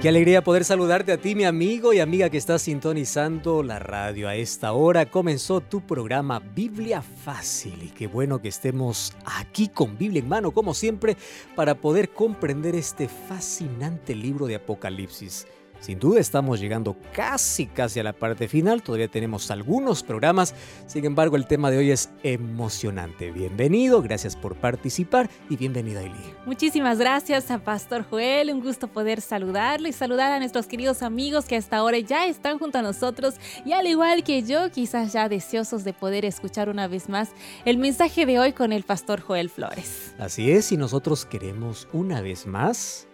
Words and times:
Qué 0.00 0.08
alegría 0.08 0.44
poder 0.44 0.64
saludarte 0.64 1.12
a 1.12 1.18
ti, 1.18 1.34
mi 1.34 1.44
amigo 1.44 1.92
y 1.92 1.98
amiga 1.98 2.30
que 2.30 2.36
estás 2.36 2.62
sintonizando 2.62 3.62
la 3.64 3.80
radio 3.80 4.28
a 4.28 4.36
esta 4.36 4.72
hora. 4.72 5.06
Comenzó 5.06 5.60
tu 5.60 5.80
programa 5.80 6.38
Biblia 6.38 7.02
Fácil 7.02 7.82
y 7.82 7.88
qué 7.88 8.06
bueno 8.06 8.40
que 8.40 8.48
estemos 8.48 9.12
aquí 9.24 9.68
con 9.68 9.98
Biblia 9.98 10.20
en 10.20 10.28
mano, 10.28 10.52
como 10.52 10.74
siempre, 10.74 11.16
para 11.56 11.74
poder 11.74 12.10
comprender 12.10 12.76
este 12.76 13.08
fascinante 13.08 14.14
libro 14.14 14.46
de 14.46 14.56
Apocalipsis. 14.56 15.46
Sin 15.80 15.98
duda 15.98 16.20
estamos 16.20 16.60
llegando 16.60 16.96
casi 17.12 17.66
casi 17.66 18.00
a 18.00 18.02
la 18.02 18.12
parte 18.12 18.48
final, 18.48 18.82
todavía 18.82 19.08
tenemos 19.08 19.50
algunos 19.50 20.02
programas, 20.02 20.54
sin 20.86 21.04
embargo 21.04 21.36
el 21.36 21.46
tema 21.46 21.70
de 21.70 21.78
hoy 21.78 21.90
es 21.90 22.10
emocionante. 22.22 23.30
Bienvenido, 23.30 24.02
gracias 24.02 24.34
por 24.34 24.56
participar 24.56 25.30
y 25.48 25.56
bienvenida 25.56 26.02
Eli. 26.02 26.34
Muchísimas 26.46 26.98
gracias 26.98 27.50
a 27.50 27.58
Pastor 27.58 28.04
Joel, 28.08 28.52
un 28.52 28.60
gusto 28.60 28.88
poder 28.88 29.20
saludarle 29.20 29.90
y 29.90 29.92
saludar 29.92 30.32
a 30.32 30.38
nuestros 30.38 30.66
queridos 30.66 31.02
amigos 31.02 31.44
que 31.44 31.56
hasta 31.56 31.76
ahora 31.76 31.98
ya 31.98 32.26
están 32.26 32.58
junto 32.58 32.78
a 32.78 32.82
nosotros 32.82 33.36
y 33.64 33.72
al 33.72 33.86
igual 33.86 34.24
que 34.24 34.42
yo, 34.42 34.70
quizás 34.70 35.12
ya 35.12 35.28
deseosos 35.28 35.84
de 35.84 35.92
poder 35.92 36.24
escuchar 36.24 36.68
una 36.68 36.88
vez 36.88 37.08
más 37.08 37.30
el 37.64 37.78
mensaje 37.78 38.26
de 38.26 38.38
hoy 38.38 38.52
con 38.52 38.72
el 38.72 38.82
Pastor 38.82 39.20
Joel 39.20 39.48
Flores. 39.48 40.14
Así 40.18 40.50
es, 40.50 40.72
y 40.72 40.76
nosotros 40.76 41.24
queremos 41.24 41.88
una 41.92 42.20
vez 42.20 42.46
más 42.46 43.07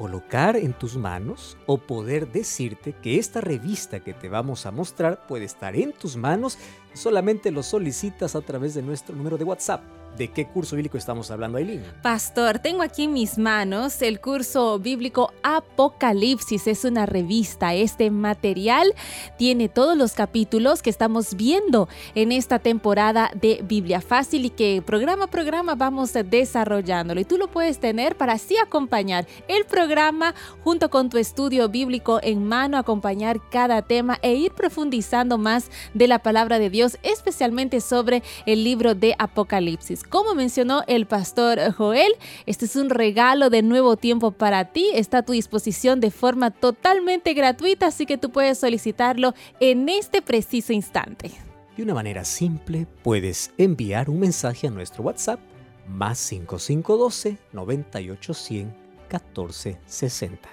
colocar 0.00 0.56
en 0.56 0.72
tus 0.72 0.96
manos 0.96 1.58
o 1.66 1.76
poder 1.76 2.32
decirte 2.32 2.94
que 2.94 3.18
esta 3.18 3.42
revista 3.42 4.00
que 4.00 4.14
te 4.14 4.30
vamos 4.30 4.64
a 4.64 4.70
mostrar 4.70 5.26
puede 5.26 5.44
estar 5.44 5.76
en 5.76 5.92
tus 5.92 6.16
manos, 6.16 6.56
solamente 6.94 7.50
lo 7.50 7.62
solicitas 7.62 8.34
a 8.34 8.40
través 8.40 8.72
de 8.72 8.80
nuestro 8.80 9.14
número 9.14 9.36
de 9.36 9.44
WhatsApp 9.44 9.99
¿De 10.20 10.28
qué 10.28 10.46
curso 10.46 10.76
bíblico 10.76 10.98
estamos 10.98 11.30
hablando, 11.30 11.56
Aileen? 11.56 11.82
Pastor, 12.02 12.58
tengo 12.58 12.82
aquí 12.82 13.04
en 13.04 13.14
mis 13.14 13.38
manos 13.38 14.02
el 14.02 14.20
curso 14.20 14.78
bíblico 14.78 15.32
Apocalipsis. 15.42 16.66
Es 16.66 16.84
una 16.84 17.06
revista. 17.06 17.72
Este 17.72 18.10
material 18.10 18.92
tiene 19.38 19.70
todos 19.70 19.96
los 19.96 20.12
capítulos 20.12 20.82
que 20.82 20.90
estamos 20.90 21.36
viendo 21.36 21.88
en 22.14 22.32
esta 22.32 22.58
temporada 22.58 23.30
de 23.34 23.64
Biblia 23.66 24.02
Fácil 24.02 24.44
y 24.44 24.50
que 24.50 24.82
programa 24.84 25.24
a 25.24 25.28
programa 25.28 25.74
vamos 25.74 26.12
desarrollándolo. 26.12 27.18
Y 27.22 27.24
tú 27.24 27.38
lo 27.38 27.48
puedes 27.48 27.80
tener 27.80 28.14
para 28.14 28.34
así 28.34 28.58
acompañar 28.58 29.26
el 29.48 29.64
programa 29.64 30.34
junto 30.62 30.90
con 30.90 31.08
tu 31.08 31.16
estudio 31.16 31.70
bíblico 31.70 32.20
en 32.22 32.46
mano, 32.46 32.76
acompañar 32.76 33.40
cada 33.50 33.80
tema 33.80 34.18
e 34.20 34.34
ir 34.34 34.52
profundizando 34.52 35.38
más 35.38 35.70
de 35.94 36.08
la 36.08 36.18
palabra 36.18 36.58
de 36.58 36.68
Dios, 36.68 36.98
especialmente 37.02 37.80
sobre 37.80 38.22
el 38.44 38.64
libro 38.64 38.94
de 38.94 39.14
Apocalipsis. 39.18 40.04
Como 40.10 40.34
mencionó 40.34 40.82
el 40.88 41.06
pastor 41.06 41.72
Joel, 41.72 42.12
este 42.44 42.64
es 42.64 42.74
un 42.74 42.90
regalo 42.90 43.48
de 43.48 43.62
nuevo 43.62 43.96
tiempo 43.96 44.32
para 44.32 44.72
ti. 44.72 44.90
Está 44.92 45.18
a 45.18 45.22
tu 45.22 45.32
disposición 45.32 46.00
de 46.00 46.10
forma 46.10 46.50
totalmente 46.50 47.32
gratuita, 47.32 47.86
así 47.86 48.06
que 48.06 48.18
tú 48.18 48.30
puedes 48.30 48.58
solicitarlo 48.58 49.34
en 49.60 49.88
este 49.88 50.20
preciso 50.20 50.72
instante. 50.72 51.30
De 51.76 51.84
una 51.84 51.94
manera 51.94 52.24
simple, 52.24 52.88
puedes 53.04 53.52
enviar 53.56 54.10
un 54.10 54.18
mensaje 54.18 54.66
a 54.66 54.70
nuestro 54.70 55.04
WhatsApp 55.04 55.38
más 55.86 56.18
5512 56.18 57.38
9810 57.52 58.66
1460. 58.66 60.48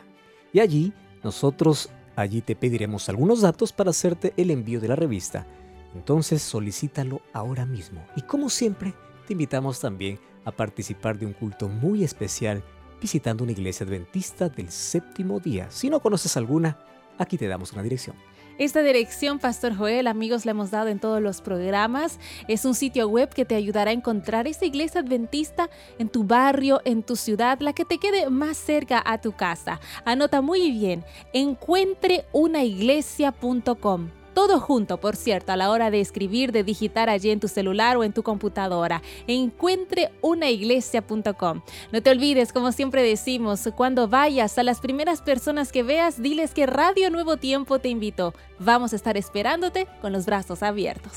Y 0.53 0.59
allí, 0.59 0.93
nosotros 1.23 1.89
allí 2.15 2.41
te 2.41 2.55
pediremos 2.55 3.09
algunos 3.09 3.41
datos 3.41 3.73
para 3.73 3.89
hacerte 3.89 4.33
el 4.37 4.51
envío 4.51 4.79
de 4.79 4.89
la 4.89 4.95
revista. 4.95 5.47
Entonces 5.95 6.43
solicítalo 6.43 7.21
ahora 7.33 7.65
mismo. 7.65 8.05
Y 8.15 8.21
como 8.21 8.49
siempre, 8.49 8.93
te 9.27 9.33
invitamos 9.33 9.79
también 9.79 10.19
a 10.45 10.51
participar 10.51 11.19
de 11.19 11.25
un 11.25 11.33
culto 11.33 11.67
muy 11.67 12.03
especial 12.03 12.63
visitando 12.99 13.43
una 13.43 13.51
iglesia 13.51 13.85
adventista 13.85 14.49
del 14.49 14.71
séptimo 14.71 15.39
día. 15.39 15.69
Si 15.69 15.87
no 15.89 15.99
conoces 15.99 16.35
alguna, 16.37 16.79
aquí 17.17 17.37
te 17.37 17.47
damos 17.47 17.73
una 17.73 17.83
dirección. 17.83 18.15
Esta 18.57 18.81
dirección, 18.81 19.37
Pastor 19.37 19.75
Joel, 19.75 20.07
amigos, 20.07 20.45
la 20.45 20.51
hemos 20.51 20.71
dado 20.71 20.87
en 20.87 20.99
todos 20.99 21.21
los 21.21 21.41
programas. 21.41 22.17
Es 22.47 22.65
un 22.65 22.73
sitio 22.73 23.07
web 23.07 23.29
que 23.29 23.45
te 23.45 23.53
ayudará 23.53 23.91
a 23.91 23.93
encontrar 23.93 24.47
esa 24.47 24.65
iglesia 24.65 25.01
adventista 25.01 25.69
en 25.99 26.09
tu 26.09 26.23
barrio, 26.23 26.81
en 26.83 27.03
tu 27.03 27.15
ciudad, 27.15 27.59
la 27.59 27.73
que 27.73 27.85
te 27.85 27.99
quede 27.99 28.31
más 28.31 28.57
cerca 28.57 29.03
a 29.05 29.21
tu 29.21 29.33
casa. 29.33 29.79
Anota 30.05 30.41
muy 30.41 30.71
bien, 30.71 31.05
encuentreunaiglesia.com 31.33 34.09
todo 34.37 34.59
junto, 34.59 34.99
por 34.99 35.15
cierto, 35.15 35.51
a 35.51 35.57
la 35.57 35.71
hora 35.71 35.89
de 35.89 35.99
escribir, 35.99 36.51
de 36.51 36.63
digitar 36.63 37.09
allí 37.09 37.31
en 37.31 37.39
tu 37.39 37.47
celular 37.47 37.97
o 37.97 38.03
en 38.03 38.13
tu 38.13 38.21
computadora. 38.21 39.01
Encuentreunaiglesia.com. 39.25 41.61
No 41.91 42.03
te 42.03 42.11
olvides, 42.11 42.53
como 42.53 42.71
siempre 42.71 43.01
decimos, 43.01 43.67
cuando 43.75 44.07
vayas 44.07 44.59
a 44.59 44.63
las 44.63 44.79
primeras 44.79 45.23
personas 45.23 45.71
que 45.71 45.81
veas, 45.81 46.21
diles 46.21 46.53
que 46.53 46.67
Radio 46.67 47.09
Nuevo 47.09 47.37
Tiempo 47.37 47.79
te 47.79 47.89
invitó. 47.89 48.35
Vamos 48.59 48.93
a 48.93 48.97
estar 48.97 49.17
esperándote 49.17 49.87
con 50.01 50.13
los 50.13 50.27
brazos 50.27 50.61
abiertos. 50.61 51.13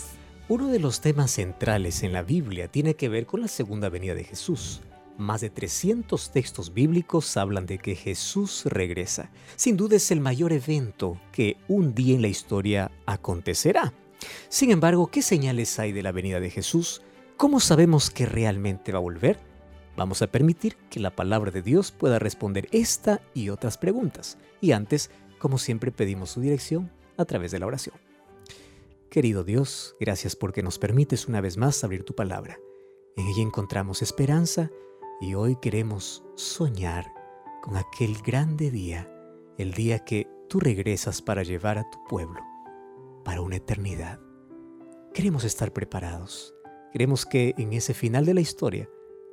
Uno 0.49 0.69
de 0.69 0.79
los 0.79 1.03
temas 1.03 1.33
centrales 1.33 2.03
en 2.03 2.15
la 2.15 2.23
Biblia 2.23 2.69
tiene 2.69 2.95
que 2.95 3.11
ver 3.11 3.27
con 3.27 3.43
la 3.43 3.49
segunda 3.49 3.91
venida 3.91 4.15
de 4.15 4.25
Jesús. 4.25 4.81
Más 5.21 5.43
de 5.43 5.51
300 5.51 6.31
textos 6.33 6.73
bíblicos 6.73 7.37
hablan 7.37 7.67
de 7.67 7.77
que 7.77 7.95
Jesús 7.95 8.63
regresa. 8.65 9.31
Sin 9.55 9.77
duda 9.77 9.97
es 9.97 10.11
el 10.11 10.19
mayor 10.19 10.51
evento 10.51 11.21
que 11.31 11.59
un 11.69 11.95
día 11.95 12.15
en 12.15 12.23
la 12.23 12.29
historia 12.29 12.91
acontecerá. 13.05 13.93
Sin 14.49 14.71
embargo, 14.71 15.09
¿qué 15.09 15.21
señales 15.21 15.79
hay 15.79 15.93
de 15.93 16.03
la 16.03 16.11
venida 16.11 16.41
de 16.41 16.49
Jesús? 16.49 17.03
¿Cómo 17.37 17.61
sabemos 17.61 18.09
que 18.09 18.25
realmente 18.25 18.93
va 18.93 18.99
a 18.99 19.03
volver? 19.03 19.39
Vamos 19.95 20.23
a 20.23 20.27
permitir 20.29 20.79
que 20.89 21.01
la 21.01 21.15
palabra 21.15 21.51
de 21.51 21.61
Dios 21.61 21.93
pueda 21.93 22.19
responder 22.19 22.67
esta 22.73 23.21
y 23.35 23.51
otras 23.51 23.77
preguntas. 23.77 24.39
Y 24.63 24.73
antes, 24.73 25.11
como 25.39 25.59
siempre, 25.59 25.93
pedimos 25.93 26.31
su 26.31 26.41
dirección 26.41 26.91
a 27.19 27.27
través 27.27 27.51
de 27.51 27.59
la 27.59 27.67
oración. 27.67 27.97
Querido 29.11 29.45
Dios, 29.45 29.97
gracias 30.01 30.35
porque 30.35 30.63
nos 30.63 30.79
permites 30.79 31.29
una 31.29 31.43
vez 31.43 31.59
más 31.59 31.85
abrir 31.85 32.05
tu 32.05 32.15
palabra. 32.15 32.59
En 33.19 33.27
ella 33.27 33.43
encontramos 33.43 34.01
esperanza, 34.01 34.71
y 35.21 35.35
hoy 35.35 35.57
queremos 35.57 36.25
soñar 36.35 37.13
con 37.63 37.77
aquel 37.77 38.17
grande 38.23 38.71
día, 38.71 39.09
el 39.59 39.73
día 39.75 39.99
que 40.01 40.27
tú 40.49 40.61
regresas 40.61 41.21
para 41.21 41.43
llevar 41.43 41.79
a 41.79 41.89
tu 41.91 42.03
pueblo 42.09 42.41
para 43.25 43.43
una 43.43 43.57
eternidad. 43.57 44.19
Queremos 45.13 45.45
estar 45.45 45.73
preparados. 45.73 46.55
Queremos 46.93 47.27
que 47.27 47.55
en 47.59 47.73
ese 47.75 47.95
final 47.95 48.25
de 48.25 48.35
la 48.35 48.41
historia 48.41 48.89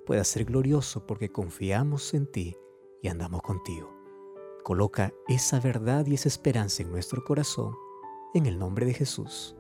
pueda 0.06 0.24
ser 0.24 0.46
glorioso 0.46 1.08
porque 1.08 1.30
confiamos 1.30 2.14
en 2.14 2.30
ti 2.32 2.56
y 3.02 3.08
andamos 3.08 3.42
contigo. 3.42 3.96
Coloca 4.64 5.14
esa 5.28 5.60
verdad 5.60 6.06
y 6.06 6.16
esa 6.16 6.28
esperanza 6.28 6.84
en 6.84 6.92
nuestro 6.92 7.24
corazón, 7.24 7.74
en 8.34 8.46
el 8.46 8.60
nombre 8.60 8.86
de 8.86 8.94
Jesús. 8.94 9.56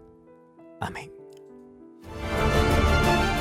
Amén. 0.81 1.16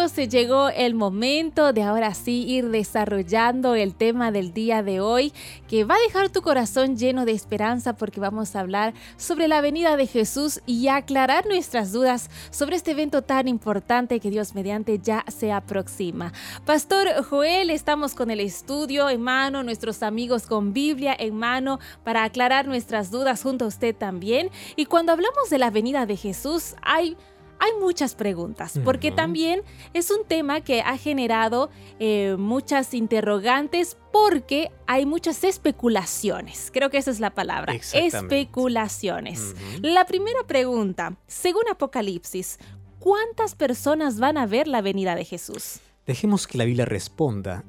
Amigos, 0.00 0.12
se 0.12 0.28
llegó 0.28 0.70
el 0.70 0.94
momento 0.94 1.74
de 1.74 1.82
ahora 1.82 2.14
sí 2.14 2.46
ir 2.48 2.70
desarrollando 2.70 3.74
el 3.74 3.94
tema 3.94 4.30
del 4.30 4.54
día 4.54 4.82
de 4.82 4.98
hoy 4.98 5.30
que 5.68 5.84
va 5.84 5.96
a 5.96 6.06
dejar 6.06 6.30
tu 6.30 6.40
corazón 6.40 6.96
lleno 6.96 7.26
de 7.26 7.32
esperanza 7.32 7.92
porque 7.92 8.18
vamos 8.18 8.56
a 8.56 8.60
hablar 8.60 8.94
sobre 9.18 9.46
la 9.46 9.60
venida 9.60 9.98
de 9.98 10.06
Jesús 10.06 10.62
y 10.64 10.88
aclarar 10.88 11.44
nuestras 11.44 11.92
dudas 11.92 12.30
sobre 12.50 12.76
este 12.76 12.92
evento 12.92 13.20
tan 13.20 13.46
importante 13.46 14.20
que 14.20 14.30
Dios 14.30 14.54
mediante 14.54 14.98
ya 15.00 15.22
se 15.28 15.52
aproxima. 15.52 16.32
Pastor 16.64 17.22
Joel, 17.22 17.68
estamos 17.68 18.14
con 18.14 18.30
el 18.30 18.40
estudio 18.40 19.10
en 19.10 19.20
mano, 19.20 19.62
nuestros 19.62 20.02
amigos 20.02 20.46
con 20.46 20.72
Biblia 20.72 21.14
en 21.18 21.36
mano 21.36 21.78
para 22.04 22.24
aclarar 22.24 22.66
nuestras 22.66 23.10
dudas 23.10 23.42
junto 23.42 23.66
a 23.66 23.68
usted 23.68 23.94
también. 23.94 24.48
Y 24.76 24.86
cuando 24.86 25.12
hablamos 25.12 25.50
de 25.50 25.58
la 25.58 25.68
venida 25.68 26.06
de 26.06 26.16
Jesús, 26.16 26.74
hay 26.80 27.18
hay 27.60 27.72
muchas 27.78 28.14
preguntas, 28.14 28.80
porque 28.84 29.12
también 29.12 29.62
es 29.92 30.10
un 30.10 30.24
tema 30.24 30.62
que 30.62 30.80
ha 30.80 30.96
generado 30.96 31.70
eh, 31.98 32.36
muchas 32.38 32.94
interrogantes 32.94 33.98
porque 34.10 34.72
hay 34.86 35.04
muchas 35.04 35.44
especulaciones. 35.44 36.70
Creo 36.72 36.88
que 36.90 36.96
esa 36.96 37.10
es 37.10 37.20
la 37.20 37.30
palabra, 37.30 37.74
especulaciones. 37.74 39.54
La 39.82 40.06
primera 40.06 40.40
pregunta, 40.46 41.16
según 41.26 41.64
Apocalipsis, 41.70 42.58
¿cuántas 42.98 43.54
personas 43.54 44.18
van 44.18 44.38
a 44.38 44.46
ver 44.46 44.66
la 44.66 44.80
venida 44.80 45.14
de 45.14 45.26
Jesús? 45.26 45.80
Dejemos 46.06 46.46
que 46.46 46.56
la 46.56 46.64
Biblia 46.64 46.86
responda 46.86 47.62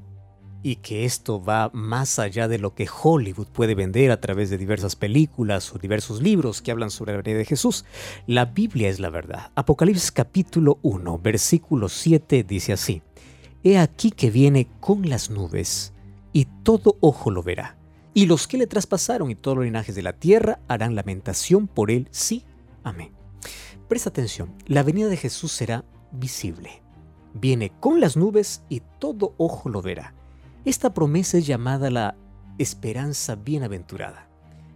y 0.64 0.78
que 0.78 1.06
esto 1.06 1.44
va 1.44 1.72
más 1.74 2.20
allá 2.20 2.48
de 2.48 2.60
lo 2.60 2.76
que 2.76 2.88
Hollywood 2.88 3.48
puede 3.48 3.76
vender 3.76 4.12
a 4.12 4.22
través 4.22 4.50
de 4.50 4.58
diversas 4.58 4.96
películas 4.96 5.74
o 5.74 5.80
diversos 5.80 6.22
libros 6.22 6.62
que 6.62 6.72
hablan 6.72 6.92
sobre 6.92 7.14
la 7.14 7.22
venida 7.22 7.40
de 7.40 7.46
Jesús. 7.46 7.86
La 8.28 8.46
Biblia 8.46 8.90
es 8.90 9.00
la 9.00 9.10
verdad. 9.10 9.52
Apocalipsis 9.56 10.12
capítulo 10.12 10.80
1, 10.84 11.20
versículo 11.20 11.90
7 11.90 12.44
dice 12.44 12.74
así, 12.74 13.02
He 13.64 13.78
aquí 13.78 14.12
que 14.12 14.30
viene 14.30 14.68
con 14.80 15.10
las 15.10 15.30
nubes, 15.30 15.94
y 16.34 16.46
todo 16.64 16.98
ojo 17.02 17.32
lo 17.32 17.44
verá, 17.44 17.78
y 18.14 18.26
los 18.26 18.48
que 18.48 18.58
le 18.58 18.68
traspasaron 18.68 19.30
y 19.32 19.36
todos 19.36 19.58
los 19.58 19.66
linajes 19.66 19.96
de 19.96 20.02
la 20.02 20.14
tierra 20.14 20.60
harán 20.68 20.96
lamentación 20.96 21.68
por 21.68 21.92
él, 21.92 22.08
sí, 22.12 22.44
amén. 22.84 23.12
Presta 23.88 24.10
atención, 24.10 24.54
la 24.68 24.84
venida 24.84 25.08
de 25.08 25.18
Jesús 25.18 25.52
será 25.52 25.84
visible. 26.12 26.82
Viene 27.34 27.72
con 27.80 28.00
las 28.00 28.16
nubes 28.18 28.64
y 28.70 28.82
todo 29.00 29.34
ojo 29.38 29.70
lo 29.70 29.82
verá 29.82 30.14
esta 30.66 30.94
promesa 30.94 31.38
es 31.38 31.48
llamada 31.48 31.90
la 31.90 32.16
esperanza 32.58 33.36
bienaventurada. 33.36 34.28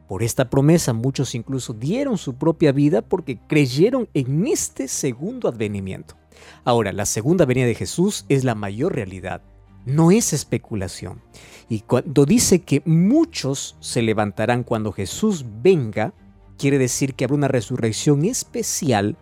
Por 0.07 0.23
esta 0.23 0.49
promesa 0.49 0.93
muchos 0.93 1.35
incluso 1.35 1.73
dieron 1.73 2.17
su 2.17 2.35
propia 2.35 2.71
vida 2.71 3.01
porque 3.01 3.39
creyeron 3.47 4.07
en 4.13 4.47
este 4.47 4.87
segundo 4.87 5.47
advenimiento. 5.47 6.15
Ahora, 6.63 6.91
la 6.93 7.05
segunda 7.05 7.45
venida 7.45 7.65
de 7.65 7.75
Jesús 7.75 8.25
es 8.29 8.43
la 8.43 8.55
mayor 8.55 8.93
realidad, 8.93 9.41
no 9.85 10.11
es 10.11 10.33
especulación. 10.33 11.21
Y 11.69 11.81
cuando 11.81 12.25
dice 12.25 12.61
que 12.61 12.81
muchos 12.85 13.77
se 13.79 14.01
levantarán 14.01 14.63
cuando 14.63 14.91
Jesús 14.91 15.45
venga, 15.61 16.13
quiere 16.57 16.77
decir 16.77 17.15
que 17.15 17.25
habrá 17.25 17.35
una 17.35 17.47
resurrección 17.47 18.25
especial 18.25 19.17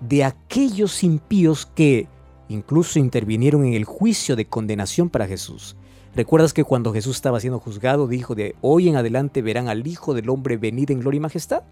de 0.00 0.24
aquellos 0.24 1.04
impíos 1.04 1.66
que 1.66 2.08
incluso 2.48 2.98
intervinieron 2.98 3.64
en 3.64 3.74
el 3.74 3.84
juicio 3.84 4.36
de 4.36 4.46
condenación 4.46 5.10
para 5.10 5.26
Jesús. 5.26 5.76
¿Recuerdas 6.14 6.52
que 6.54 6.64
cuando 6.64 6.92
Jesús 6.92 7.16
estaba 7.16 7.38
siendo 7.38 7.60
juzgado 7.60 8.08
dijo 8.08 8.34
de 8.34 8.56
hoy 8.60 8.88
en 8.88 8.96
adelante 8.96 9.42
verán 9.42 9.68
al 9.68 9.86
Hijo 9.86 10.14
del 10.14 10.30
Hombre 10.30 10.56
venir 10.56 10.90
en 10.90 11.00
gloria 11.00 11.18
y 11.18 11.20
majestad? 11.20 11.62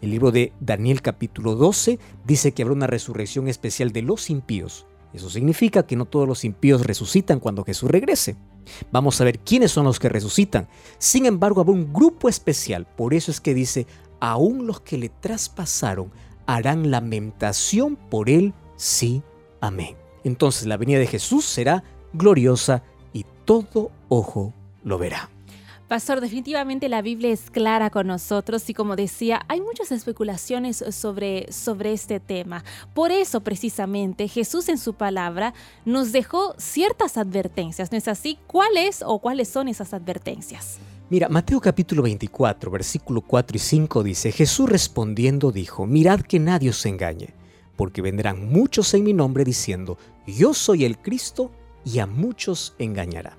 El 0.00 0.10
libro 0.10 0.30
de 0.30 0.52
Daniel 0.60 1.02
capítulo 1.02 1.56
12 1.56 1.98
dice 2.24 2.52
que 2.52 2.62
habrá 2.62 2.74
una 2.74 2.86
resurrección 2.86 3.48
especial 3.48 3.92
de 3.92 4.02
los 4.02 4.30
impíos. 4.30 4.86
Eso 5.12 5.28
significa 5.28 5.84
que 5.84 5.96
no 5.96 6.06
todos 6.06 6.26
los 6.26 6.44
impíos 6.44 6.86
resucitan 6.86 7.38
cuando 7.38 7.64
Jesús 7.64 7.90
regrese. 7.90 8.36
Vamos 8.90 9.20
a 9.20 9.24
ver 9.24 9.40
quiénes 9.40 9.72
son 9.72 9.84
los 9.84 9.98
que 9.98 10.08
resucitan. 10.08 10.68
Sin 10.98 11.26
embargo, 11.26 11.60
habrá 11.60 11.72
un 11.72 11.92
grupo 11.92 12.28
especial. 12.28 12.86
Por 12.86 13.12
eso 13.12 13.30
es 13.30 13.40
que 13.40 13.52
dice, 13.52 13.86
aún 14.20 14.66
los 14.66 14.80
que 14.80 14.96
le 14.96 15.10
traspasaron 15.10 16.10
harán 16.46 16.90
lamentación 16.90 17.96
por 17.96 18.30
él, 18.30 18.54
sí, 18.76 19.22
amén. 19.60 19.96
Entonces 20.24 20.66
la 20.66 20.76
venida 20.78 20.98
de 20.98 21.06
Jesús 21.06 21.44
será 21.44 21.84
gloriosa 22.12 22.82
todo 23.44 23.90
ojo 24.08 24.52
lo 24.84 24.98
verá. 24.98 25.30
Pastor, 25.92 26.22
definitivamente 26.22 26.88
la 26.88 27.02
Biblia 27.02 27.30
es 27.30 27.50
clara 27.50 27.90
con 27.90 28.06
nosotros 28.06 28.70
y 28.70 28.72
como 28.72 28.96
decía, 28.96 29.44
hay 29.48 29.60
muchas 29.60 29.92
especulaciones 29.92 30.82
sobre, 30.90 31.52
sobre 31.52 31.92
este 31.92 32.18
tema. 32.18 32.64
Por 32.94 33.10
eso 33.10 33.42
precisamente 33.42 34.26
Jesús 34.26 34.70
en 34.70 34.78
su 34.78 34.94
palabra 34.94 35.52
nos 35.84 36.12
dejó 36.12 36.54
ciertas 36.56 37.18
advertencias, 37.18 37.92
¿no 37.92 37.98
es 37.98 38.08
así? 38.08 38.38
¿Cuáles 38.46 39.02
o 39.06 39.18
cuáles 39.18 39.48
son 39.48 39.68
esas 39.68 39.92
advertencias? 39.92 40.78
Mira, 41.10 41.28
Mateo 41.28 41.60
capítulo 41.60 42.02
24, 42.04 42.70
versículo 42.70 43.20
4 43.20 43.54
y 43.54 43.60
5 43.60 44.02
dice, 44.02 44.32
Jesús 44.32 44.70
respondiendo 44.70 45.52
dijo, 45.52 45.84
mirad 45.84 46.22
que 46.22 46.38
nadie 46.38 46.70
os 46.70 46.86
engañe, 46.86 47.34
porque 47.76 48.00
vendrán 48.00 48.48
muchos 48.50 48.94
en 48.94 49.04
mi 49.04 49.12
nombre 49.12 49.44
diciendo, 49.44 49.98
yo 50.26 50.54
soy 50.54 50.86
el 50.86 50.96
Cristo, 50.96 51.50
y 51.84 51.98
a 51.98 52.06
muchos 52.06 52.74
engañará. 52.78 53.36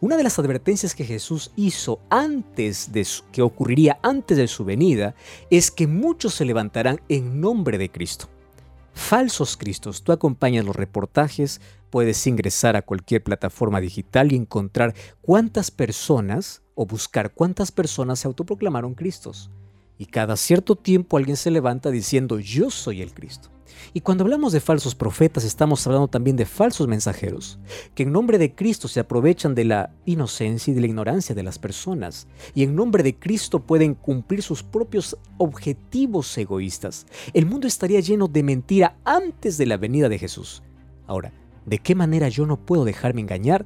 Una 0.00 0.16
de 0.16 0.22
las 0.22 0.38
advertencias 0.38 0.94
que 0.94 1.04
Jesús 1.04 1.50
hizo 1.56 2.00
antes 2.10 2.92
de 2.92 3.06
que 3.32 3.42
ocurriría 3.42 3.98
antes 4.02 4.36
de 4.36 4.48
su 4.48 4.64
venida 4.64 5.14
es 5.50 5.70
que 5.70 5.86
muchos 5.86 6.34
se 6.34 6.44
levantarán 6.44 7.00
en 7.08 7.40
nombre 7.40 7.78
de 7.78 7.90
Cristo. 7.90 8.28
Falsos 8.92 9.56
Cristos, 9.56 10.04
tú 10.04 10.12
acompañas 10.12 10.64
los 10.64 10.76
reportajes, 10.76 11.60
puedes 11.90 12.26
ingresar 12.26 12.76
a 12.76 12.82
cualquier 12.82 13.22
plataforma 13.22 13.80
digital 13.80 14.32
y 14.32 14.36
encontrar 14.36 14.94
cuántas 15.20 15.70
personas 15.70 16.62
o 16.76 16.86
buscar 16.86 17.32
cuántas 17.32 17.72
personas 17.72 18.20
se 18.20 18.28
autoproclamaron 18.28 18.94
Cristos. 18.94 19.50
Y 19.98 20.06
cada 20.06 20.36
cierto 20.36 20.76
tiempo 20.76 21.16
alguien 21.16 21.36
se 21.36 21.50
levanta 21.50 21.90
diciendo 21.90 22.38
yo 22.38 22.70
soy 22.70 23.02
el 23.02 23.12
Cristo. 23.12 23.53
Y 23.92 24.00
cuando 24.00 24.24
hablamos 24.24 24.52
de 24.52 24.60
falsos 24.60 24.94
profetas, 24.94 25.44
estamos 25.44 25.86
hablando 25.86 26.08
también 26.08 26.36
de 26.36 26.46
falsos 26.46 26.88
mensajeros, 26.88 27.58
que 27.94 28.04
en 28.04 28.12
nombre 28.12 28.38
de 28.38 28.54
Cristo 28.54 28.88
se 28.88 29.00
aprovechan 29.00 29.54
de 29.54 29.64
la 29.64 29.90
inocencia 30.04 30.70
y 30.70 30.74
de 30.74 30.80
la 30.80 30.86
ignorancia 30.86 31.34
de 31.34 31.42
las 31.42 31.58
personas, 31.58 32.26
y 32.54 32.62
en 32.62 32.74
nombre 32.74 33.02
de 33.02 33.16
Cristo 33.16 33.60
pueden 33.60 33.94
cumplir 33.94 34.42
sus 34.42 34.62
propios 34.62 35.16
objetivos 35.38 36.36
egoístas. 36.38 37.06
El 37.32 37.46
mundo 37.46 37.66
estaría 37.66 38.00
lleno 38.00 38.28
de 38.28 38.42
mentira 38.42 38.96
antes 39.04 39.58
de 39.58 39.66
la 39.66 39.76
venida 39.76 40.08
de 40.08 40.18
Jesús. 40.18 40.62
Ahora, 41.06 41.32
¿De 41.66 41.78
qué 41.78 41.94
manera 41.94 42.28
yo 42.28 42.44
no 42.46 42.58
puedo 42.58 42.84
dejarme 42.84 43.22
engañar 43.22 43.64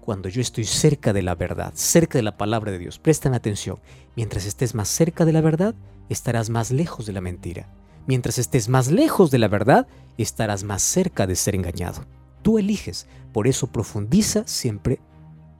cuando 0.00 0.28
yo 0.28 0.40
estoy 0.40 0.64
cerca 0.64 1.12
de 1.12 1.22
la 1.22 1.34
verdad, 1.34 1.72
cerca 1.74 2.16
de 2.16 2.22
la 2.22 2.36
palabra 2.36 2.70
de 2.70 2.78
Dios? 2.78 3.00
Prestan 3.00 3.34
atención, 3.34 3.80
mientras 4.14 4.46
estés 4.46 4.76
más 4.76 4.88
cerca 4.88 5.24
de 5.24 5.32
la 5.32 5.40
verdad, 5.40 5.74
estarás 6.08 6.48
más 6.48 6.70
lejos 6.70 7.06
de 7.06 7.12
la 7.12 7.20
mentira. 7.20 7.68
Mientras 8.10 8.38
estés 8.38 8.68
más 8.68 8.90
lejos 8.90 9.30
de 9.30 9.38
la 9.38 9.46
verdad, 9.46 9.86
estarás 10.18 10.64
más 10.64 10.82
cerca 10.82 11.28
de 11.28 11.36
ser 11.36 11.54
engañado. 11.54 12.06
Tú 12.42 12.58
eliges, 12.58 13.06
por 13.32 13.46
eso 13.46 13.68
profundiza 13.68 14.42
siempre 14.48 14.98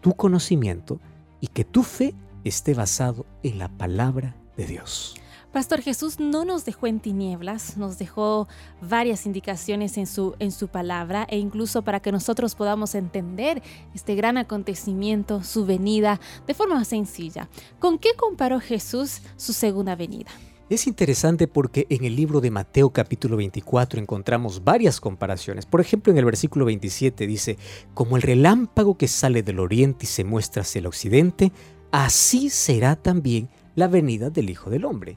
tu 0.00 0.14
conocimiento 0.14 0.98
y 1.40 1.46
que 1.46 1.62
tu 1.62 1.84
fe 1.84 2.12
esté 2.42 2.74
basado 2.74 3.24
en 3.44 3.60
la 3.60 3.68
palabra 3.68 4.34
de 4.56 4.66
Dios. 4.66 5.14
Pastor 5.52 5.80
Jesús 5.80 6.18
no 6.18 6.44
nos 6.44 6.64
dejó 6.64 6.88
en 6.88 6.98
tinieblas, 6.98 7.76
nos 7.76 8.00
dejó 8.00 8.48
varias 8.80 9.26
indicaciones 9.26 9.96
en 9.96 10.08
su, 10.08 10.34
en 10.40 10.50
su 10.50 10.66
palabra 10.66 11.28
e 11.30 11.38
incluso 11.38 11.82
para 11.82 12.00
que 12.00 12.10
nosotros 12.10 12.56
podamos 12.56 12.96
entender 12.96 13.62
este 13.94 14.16
gran 14.16 14.38
acontecimiento, 14.38 15.44
su 15.44 15.66
venida, 15.66 16.18
de 16.48 16.54
forma 16.54 16.84
sencilla. 16.84 17.48
¿Con 17.78 17.96
qué 18.00 18.14
comparó 18.16 18.58
Jesús 18.58 19.20
su 19.36 19.52
segunda 19.52 19.94
venida? 19.94 20.32
Es 20.70 20.86
interesante 20.86 21.48
porque 21.48 21.88
en 21.90 22.04
el 22.04 22.14
libro 22.14 22.40
de 22.40 22.52
Mateo 22.52 22.90
capítulo 22.90 23.36
24 23.36 24.00
encontramos 24.00 24.62
varias 24.62 25.00
comparaciones. 25.00 25.66
Por 25.66 25.80
ejemplo, 25.80 26.12
en 26.12 26.18
el 26.18 26.24
versículo 26.24 26.64
27 26.64 27.26
dice, 27.26 27.58
como 27.92 28.14
el 28.14 28.22
relámpago 28.22 28.96
que 28.96 29.08
sale 29.08 29.42
del 29.42 29.58
oriente 29.58 30.04
y 30.04 30.06
se 30.06 30.22
muestra 30.22 30.62
hacia 30.62 30.78
el 30.78 30.86
occidente, 30.86 31.50
así 31.90 32.50
será 32.50 32.94
también 32.94 33.48
la 33.74 33.88
venida 33.88 34.30
del 34.30 34.48
Hijo 34.48 34.70
del 34.70 34.84
Hombre. 34.84 35.16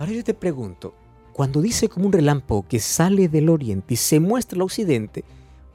Ahora 0.00 0.10
yo 0.10 0.24
te 0.24 0.34
pregunto, 0.34 0.92
cuando 1.32 1.62
dice 1.62 1.88
como 1.88 2.06
un 2.06 2.12
relámpago 2.12 2.66
que 2.66 2.80
sale 2.80 3.28
del 3.28 3.48
oriente 3.48 3.94
y 3.94 3.96
se 3.96 4.18
muestra 4.18 4.56
al 4.56 4.62
occidente, 4.62 5.22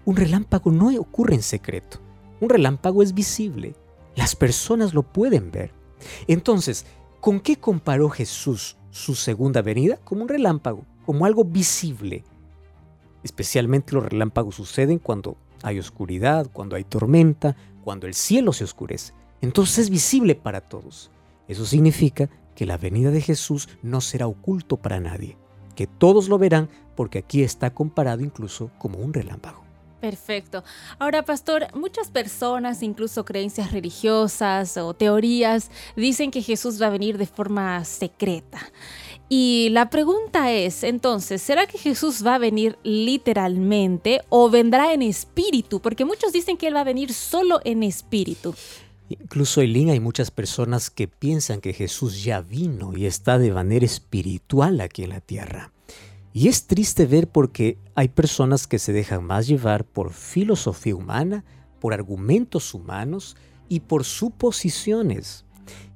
un 0.03 0.17
relámpago 0.17 0.73
no 0.73 0.89
ocurre 0.99 1.35
en 1.35 1.41
secreto. 1.41 2.01
Un 2.41 2.49
relámpago 2.49 3.01
es 3.01 3.13
visible. 3.13 3.75
Las 4.17 4.35
personas 4.35 4.93
lo 4.93 5.03
pueden 5.03 5.51
ver. 5.51 5.71
Entonces, 6.27 6.85
¿con 7.21 7.39
qué 7.39 7.55
comparó 7.55 8.09
Jesús 8.09 8.75
su 8.95 9.13
segunda 9.13 9.61
venida 9.61 9.97
como 9.97 10.21
un 10.21 10.29
relámpago, 10.29 10.85
como 11.05 11.25
algo 11.25 11.43
visible. 11.43 12.23
Especialmente 13.23 13.93
los 13.93 14.05
relámpagos 14.05 14.55
suceden 14.55 14.99
cuando 14.99 15.35
hay 15.63 15.79
oscuridad, 15.79 16.49
cuando 16.53 16.77
hay 16.77 16.85
tormenta, 16.85 17.57
cuando 17.83 18.07
el 18.07 18.13
cielo 18.13 18.53
se 18.53 18.63
oscurece. 18.63 19.11
Entonces 19.41 19.79
es 19.79 19.89
visible 19.89 20.33
para 20.33 20.61
todos. 20.61 21.11
Eso 21.49 21.65
significa 21.65 22.29
que 22.55 22.65
la 22.65 22.77
venida 22.77 23.11
de 23.11 23.19
Jesús 23.19 23.67
no 23.83 23.99
será 23.99 24.27
oculto 24.27 24.77
para 24.77 25.01
nadie, 25.01 25.37
que 25.75 25.87
todos 25.87 26.29
lo 26.29 26.37
verán 26.37 26.69
porque 26.95 27.19
aquí 27.19 27.43
está 27.43 27.73
comparado 27.73 28.23
incluso 28.23 28.71
como 28.77 28.99
un 28.99 29.13
relámpago. 29.13 29.64
Perfecto. 30.05 30.63
Ahora, 30.99 31.25
pastor, 31.25 31.65
muchas 31.73 32.11
personas, 32.11 32.83
incluso 32.83 33.25
creencias 33.25 33.71
religiosas 33.71 34.77
o 34.77 34.93
teorías, 34.93 35.71
dicen 35.95 36.29
que 36.29 36.43
Jesús 36.43 36.79
va 36.79 36.85
a 36.85 36.91
venir 36.91 37.17
de 37.17 37.25
forma 37.25 37.83
secreta. 37.85 38.59
Y 39.29 39.69
la 39.71 39.89
pregunta 39.89 40.51
es, 40.51 40.83
entonces, 40.83 41.41
¿será 41.41 41.65
que 41.65 41.79
Jesús 41.79 42.23
va 42.23 42.35
a 42.35 42.37
venir 42.37 42.77
literalmente 42.83 44.21
o 44.29 44.51
vendrá 44.51 44.93
en 44.93 45.01
espíritu? 45.01 45.79
Porque 45.79 46.05
muchos 46.05 46.31
dicen 46.31 46.55
que 46.55 46.67
Él 46.67 46.75
va 46.75 46.81
a 46.81 46.83
venir 46.83 47.11
solo 47.11 47.59
en 47.63 47.81
espíritu. 47.81 48.53
Incluso, 49.09 49.59
Eileen, 49.61 49.89
hay 49.89 49.99
muchas 49.99 50.29
personas 50.29 50.91
que 50.91 51.07
piensan 51.07 51.61
que 51.61 51.73
Jesús 51.73 52.23
ya 52.23 52.41
vino 52.41 52.95
y 52.95 53.07
está 53.07 53.39
de 53.39 53.51
manera 53.51 53.87
espiritual 53.87 54.81
aquí 54.81 55.03
en 55.03 55.09
la 55.09 55.21
tierra. 55.21 55.71
Y 56.37 56.49
es 56.49 56.67
triste 56.67 57.05
ver 57.05 57.29
porque 57.29 57.77
hay 57.95 58.09
personas 58.09 58.67
que 58.67 58.77
se 58.77 58.91
dejan 58.91 59.23
más 59.23 59.47
llevar 59.47 59.85
por 59.85 60.11
filosofía 60.11 60.93
humana, 60.93 61.45
por 61.79 61.93
argumentos 61.93 62.73
humanos 62.73 63.37
y 63.69 63.79
por 63.79 64.03
suposiciones. 64.03 65.45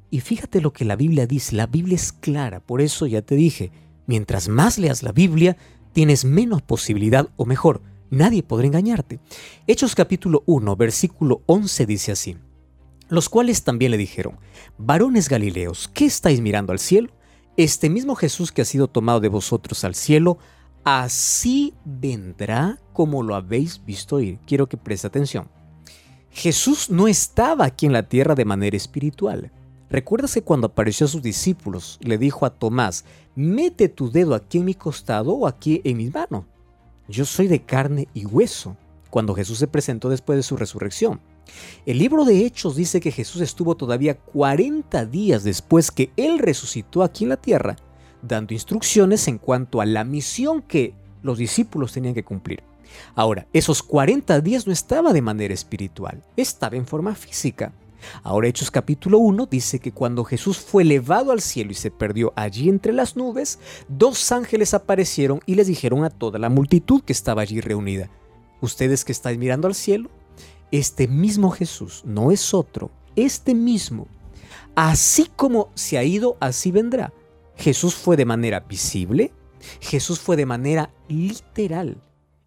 Y 0.09 0.21
fíjate 0.21 0.61
lo 0.61 0.71
que 0.71 0.85
la 0.85 0.95
Biblia 0.95 1.27
dice, 1.27 1.57
la 1.57 1.67
Biblia 1.67 1.97
es 1.97 2.13
clara, 2.13 2.61
por 2.61 2.79
eso 2.79 3.05
ya 3.05 3.21
te 3.21 3.35
dije, 3.35 3.73
mientras 4.07 4.47
más 4.47 4.77
leas 4.77 5.03
la 5.03 5.11
Biblia, 5.11 5.57
tienes 5.91 6.23
menos 6.23 6.61
posibilidad, 6.61 7.27
o 7.35 7.43
mejor, 7.43 7.81
nadie 8.09 8.41
podrá 8.41 8.65
engañarte. 8.65 9.19
Hechos 9.67 9.93
capítulo 9.93 10.43
1, 10.45 10.73
versículo 10.77 11.41
11 11.47 11.85
dice 11.85 12.13
así, 12.13 12.37
Los 13.09 13.27
cuales 13.27 13.65
también 13.65 13.91
le 13.91 13.97
dijeron, 13.97 14.37
varones 14.77 15.27
Galileos, 15.27 15.89
¿qué 15.89 16.05
estáis 16.05 16.39
mirando 16.39 16.71
al 16.71 16.79
cielo? 16.79 17.18
Este 17.59 17.89
mismo 17.89 18.15
Jesús 18.15 18.53
que 18.53 18.61
ha 18.61 18.65
sido 18.65 18.87
tomado 18.87 19.19
de 19.19 19.27
vosotros 19.27 19.83
al 19.83 19.93
cielo, 19.93 20.37
así 20.85 21.73
vendrá 21.83 22.79
como 22.93 23.21
lo 23.21 23.35
habéis 23.35 23.83
visto 23.83 24.21
ir. 24.21 24.39
Quiero 24.47 24.69
que 24.69 24.77
preste 24.77 25.07
atención. 25.07 25.49
Jesús 26.29 26.89
no 26.89 27.09
estaba 27.09 27.65
aquí 27.65 27.85
en 27.85 27.91
la 27.91 28.07
tierra 28.07 28.33
de 28.33 28.45
manera 28.45 28.77
espiritual. 28.77 29.51
Recuérdase 29.89 30.41
cuando 30.41 30.67
apareció 30.67 31.05
a 31.05 31.09
sus 31.09 31.21
discípulos, 31.21 31.99
le 32.01 32.17
dijo 32.17 32.45
a 32.45 32.49
Tomás, 32.49 33.03
mete 33.35 33.89
tu 33.89 34.09
dedo 34.09 34.35
aquí 34.35 34.59
en 34.59 34.63
mi 34.63 34.73
costado 34.73 35.33
o 35.33 35.45
aquí 35.45 35.81
en 35.83 35.97
mi 35.97 36.09
mano. 36.09 36.45
Yo 37.09 37.25
soy 37.25 37.47
de 37.49 37.61
carne 37.61 38.07
y 38.13 38.25
hueso, 38.25 38.77
cuando 39.09 39.35
Jesús 39.35 39.57
se 39.57 39.67
presentó 39.67 40.07
después 40.07 40.37
de 40.37 40.43
su 40.43 40.55
resurrección. 40.55 41.19
El 41.85 41.97
libro 41.97 42.25
de 42.25 42.45
Hechos 42.45 42.75
dice 42.75 42.99
que 42.99 43.11
Jesús 43.11 43.41
estuvo 43.41 43.75
todavía 43.75 44.17
40 44.17 45.05
días 45.05 45.43
después 45.43 45.91
que 45.91 46.11
Él 46.17 46.39
resucitó 46.39 47.03
aquí 47.03 47.23
en 47.23 47.29
la 47.29 47.37
tierra, 47.37 47.75
dando 48.21 48.53
instrucciones 48.53 49.27
en 49.27 49.37
cuanto 49.37 49.81
a 49.81 49.85
la 49.85 50.03
misión 50.03 50.61
que 50.61 50.93
los 51.23 51.37
discípulos 51.37 51.93
tenían 51.93 52.13
que 52.13 52.23
cumplir. 52.23 52.63
Ahora, 53.15 53.47
esos 53.53 53.83
40 53.83 54.41
días 54.41 54.65
no 54.65 54.73
estaba 54.73 55.13
de 55.13 55.21
manera 55.21 55.53
espiritual, 55.53 56.23
estaba 56.35 56.75
en 56.75 56.87
forma 56.87 57.15
física. 57.15 57.73
Ahora 58.23 58.47
Hechos 58.47 58.71
capítulo 58.71 59.19
1 59.19 59.47
dice 59.47 59.79
que 59.79 59.91
cuando 59.91 60.23
Jesús 60.23 60.57
fue 60.57 60.83
elevado 60.83 61.31
al 61.31 61.41
cielo 61.41 61.71
y 61.71 61.75
se 61.75 61.91
perdió 61.91 62.31
allí 62.35 62.69
entre 62.69 62.93
las 62.93 63.15
nubes, 63.15 63.59
dos 63.89 64.31
ángeles 64.31 64.73
aparecieron 64.73 65.41
y 65.45 65.55
les 65.55 65.67
dijeron 65.67 66.05
a 66.05 66.09
toda 66.09 66.39
la 66.39 66.49
multitud 66.49 67.03
que 67.03 67.13
estaba 67.13 67.41
allí 67.41 67.59
reunida, 67.59 68.09
ustedes 68.61 69.03
que 69.03 69.11
estáis 69.11 69.37
mirando 69.37 69.67
al 69.67 69.75
cielo, 69.75 70.09
este 70.71 71.07
mismo 71.07 71.51
Jesús 71.51 72.03
no 72.05 72.31
es 72.31 72.53
otro, 72.53 72.91
este 73.15 73.53
mismo, 73.53 74.07
así 74.75 75.29
como 75.35 75.69
se 75.75 75.97
ha 75.97 76.03
ido, 76.03 76.37
así 76.39 76.71
vendrá. 76.71 77.13
Jesús 77.55 77.95
fue 77.95 78.15
de 78.15 78.25
manera 78.25 78.61
visible, 78.61 79.33
Jesús 79.81 80.19
fue 80.19 80.37
de 80.37 80.45
manera 80.45 80.91
literal. 81.07 82.01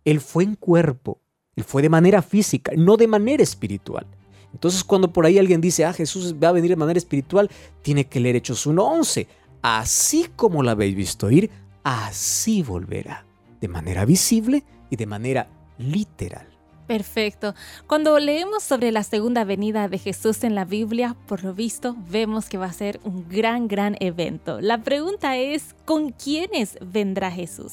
Él 0.05 0.21
fue 0.21 0.45
en 0.45 0.55
cuerpo, 0.57 1.21
Él 1.55 1.65
fue 1.65 1.83
de 1.83 1.89
manera 1.89 2.23
física, 2.23 2.73
no 2.77 2.97
de 2.97 3.07
manera 3.07 3.43
espiritual. 3.43 4.07
Entonces 4.53 4.85
cuando 4.85 5.13
por 5.13 5.27
ahí 5.27 5.39
alguien 5.39 5.61
dice, 5.61 5.85
ah, 5.85 5.93
Jesús 5.93 6.35
va 6.43 6.49
a 6.49 6.53
venir 6.53 6.71
de 6.71 6.77
manera 6.77 6.99
espiritual, 6.99 7.51
tiene 7.83 8.07
que 8.07 8.21
leer 8.21 8.37
Hechos 8.37 8.67
1.11. 8.67 9.27
Así 9.63 10.27
como 10.35 10.63
la 10.63 10.73
habéis 10.73 10.97
visto 10.97 11.31
ir, 11.31 11.51
así 11.85 12.63
volverá, 12.63 13.27
de 13.61 13.69
manera 13.69 14.05
visible 14.05 14.65
y 14.91 14.97
de 14.97 15.07
manera 15.07 15.49
literal. 15.79 16.52
Perfecto. 16.93 17.55
Cuando 17.87 18.19
leemos 18.19 18.63
sobre 18.63 18.93
la 18.93 19.03
segunda 19.03 19.45
venida 19.45 19.89
de 19.89 19.97
Jesús 19.97 20.45
en 20.45 20.55
la 20.55 20.67
Biblia, 20.67 21.17
por 21.27 21.43
lo 21.43 21.55
visto, 21.55 21.97
vemos 22.11 22.51
que 22.51 22.59
va 22.59 22.67
a 22.67 22.73
ser 22.75 23.01
un 23.03 23.27
gran, 23.31 23.67
gran 23.67 23.97
evento. 23.99 24.61
La 24.61 24.83
pregunta 24.83 25.39
es, 25.39 25.75
¿con 25.87 26.11
quiénes 26.11 26.77
vendrá 26.83 27.31
Jesús? 27.31 27.73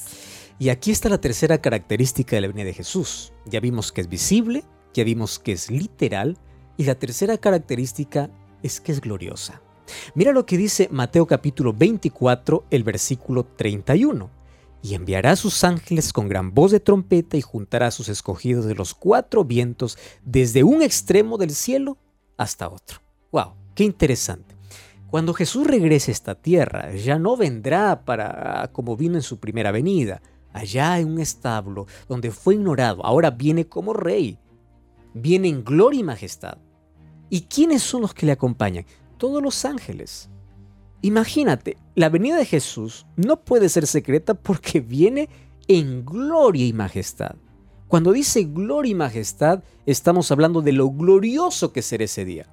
Y 0.57 0.69
aquí 0.69 0.91
está 0.91 1.09
la 1.09 1.19
tercera 1.19 1.57
característica 1.57 2.37
de 2.37 2.43
la 2.43 2.47
venida 2.47 2.67
de 2.67 2.73
Jesús. 2.73 3.33
Ya 3.45 3.59
vimos 3.59 3.91
que 3.91 3.99
es 3.99 4.07
visible, 4.07 4.63
ya 4.93 5.03
vimos 5.03 5.37
que 5.37 5.51
es 5.51 5.69
literal, 5.69 6.37
y 6.77 6.85
la 6.85 6.95
tercera 6.95 7.37
característica 7.37 8.29
es 8.63 8.79
que 8.79 8.93
es 8.93 9.01
gloriosa. 9.01 9.61
Mira 10.15 10.31
lo 10.31 10.45
que 10.45 10.55
dice 10.55 10.87
Mateo 10.93 11.27
capítulo 11.27 11.73
24, 11.73 12.67
el 12.69 12.85
versículo 12.85 13.43
31. 13.43 14.38
Y 14.81 14.93
enviará 14.93 15.31
a 15.31 15.35
sus 15.35 15.63
ángeles 15.63 16.13
con 16.13 16.29
gran 16.29 16.53
voz 16.53 16.71
de 16.71 16.79
trompeta 16.79 17.35
y 17.37 17.41
juntará 17.41 17.87
a 17.87 17.91
sus 17.91 18.07
escogidos 18.09 18.65
de 18.65 18.75
los 18.75 18.93
cuatro 18.93 19.43
vientos 19.43 19.97
desde 20.23 20.63
un 20.63 20.81
extremo 20.81 21.37
del 21.37 21.51
cielo 21.51 21.97
hasta 22.37 22.69
otro. 22.69 22.99
¡Wow! 23.31 23.53
¡Qué 23.75 23.83
interesante! 23.83 24.55
Cuando 25.09 25.33
Jesús 25.33 25.65
regrese 25.65 26.11
a 26.11 26.13
esta 26.13 26.35
tierra, 26.35 26.93
ya 26.93 27.17
no 27.17 27.35
vendrá 27.35 28.05
para 28.05 28.69
como 28.71 28.95
vino 28.95 29.15
en 29.15 29.23
su 29.23 29.39
primera 29.39 29.71
venida, 29.71 30.21
allá 30.53 30.99
en 30.99 31.07
un 31.07 31.19
establo 31.19 31.87
donde 32.07 32.31
fue 32.31 32.53
ignorado, 32.55 33.03
ahora 33.05 33.31
viene 33.31 33.67
como 33.67 33.93
rey, 33.93 34.37
viene 35.13 35.47
en 35.47 35.63
gloria 35.63 36.01
y 36.01 36.03
majestad. 36.03 36.57
¿Y 37.29 37.41
quiénes 37.41 37.81
son 37.81 38.01
los 38.01 38.13
que 38.13 38.25
le 38.25 38.31
acompañan? 38.31 38.85
Todos 39.17 39.41
los 39.41 39.65
ángeles. 39.65 40.29
Imagínate, 41.01 41.77
la 41.95 42.09
venida 42.09 42.37
de 42.37 42.45
Jesús 42.45 43.05
no 43.15 43.41
puede 43.41 43.69
ser 43.69 43.87
secreta 43.87 44.33
porque 44.33 44.81
viene 44.81 45.29
en 45.67 46.05
gloria 46.05 46.65
y 46.65 46.73
majestad. 46.73 47.35
Cuando 47.87 48.11
dice 48.11 48.43
gloria 48.43 48.91
y 48.91 48.95
majestad, 48.95 49.63
estamos 49.85 50.31
hablando 50.31 50.61
de 50.61 50.73
lo 50.73 50.89
glorioso 50.89 51.73
que 51.73 51.81
será 51.81 52.03
ese 52.03 52.25
día. 52.25 52.47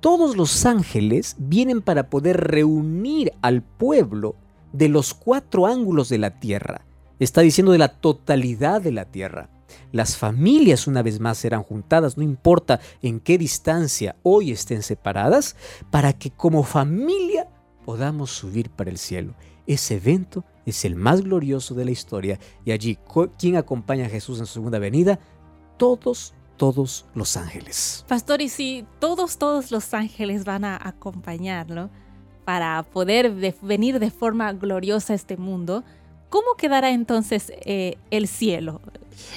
Todos 0.00 0.36
los 0.36 0.64
ángeles 0.64 1.36
vienen 1.38 1.82
para 1.82 2.08
poder 2.08 2.38
reunir 2.38 3.32
al 3.42 3.62
pueblo 3.62 4.36
de 4.72 4.88
los 4.88 5.14
cuatro 5.14 5.66
ángulos 5.66 6.08
de 6.08 6.18
la 6.18 6.40
tierra 6.40 6.86
está 7.24 7.40
diciendo 7.40 7.72
de 7.72 7.78
la 7.78 7.88
totalidad 7.88 8.80
de 8.80 8.92
la 8.92 9.04
tierra. 9.04 9.48
Las 9.90 10.16
familias 10.16 10.86
una 10.86 11.02
vez 11.02 11.20
más 11.20 11.38
serán 11.38 11.62
juntadas, 11.62 12.16
no 12.16 12.22
importa 12.22 12.80
en 13.00 13.20
qué 13.20 13.38
distancia 13.38 14.16
hoy 14.22 14.50
estén 14.50 14.82
separadas, 14.82 15.56
para 15.90 16.12
que 16.12 16.30
como 16.30 16.62
familia 16.62 17.48
podamos 17.84 18.30
subir 18.30 18.70
para 18.70 18.90
el 18.90 18.98
cielo. 18.98 19.34
Ese 19.66 19.96
evento 19.96 20.44
es 20.66 20.84
el 20.84 20.96
más 20.96 21.22
glorioso 21.22 21.74
de 21.74 21.84
la 21.84 21.90
historia 21.90 22.38
y 22.64 22.72
allí, 22.72 22.98
¿quién 23.38 23.56
acompaña 23.56 24.06
a 24.06 24.10
Jesús 24.10 24.38
en 24.40 24.46
su 24.46 24.54
segunda 24.54 24.78
venida? 24.78 25.18
Todos, 25.76 26.34
todos 26.56 27.06
los 27.14 27.36
ángeles. 27.36 28.04
Pastor, 28.08 28.42
y 28.42 28.48
si 28.48 28.84
todos, 28.98 29.38
todos 29.38 29.70
los 29.70 29.94
ángeles 29.94 30.44
van 30.44 30.64
a 30.64 30.78
acompañarlo 30.82 31.90
para 32.44 32.82
poder 32.82 33.54
venir 33.62 33.98
de 33.98 34.10
forma 34.10 34.52
gloriosa 34.52 35.12
a 35.12 35.16
este 35.16 35.36
mundo, 35.36 35.84
¿Cómo 36.32 36.54
quedará 36.56 36.88
entonces 36.92 37.52
eh, 37.66 37.98
el 38.10 38.26
cielo? 38.26 38.80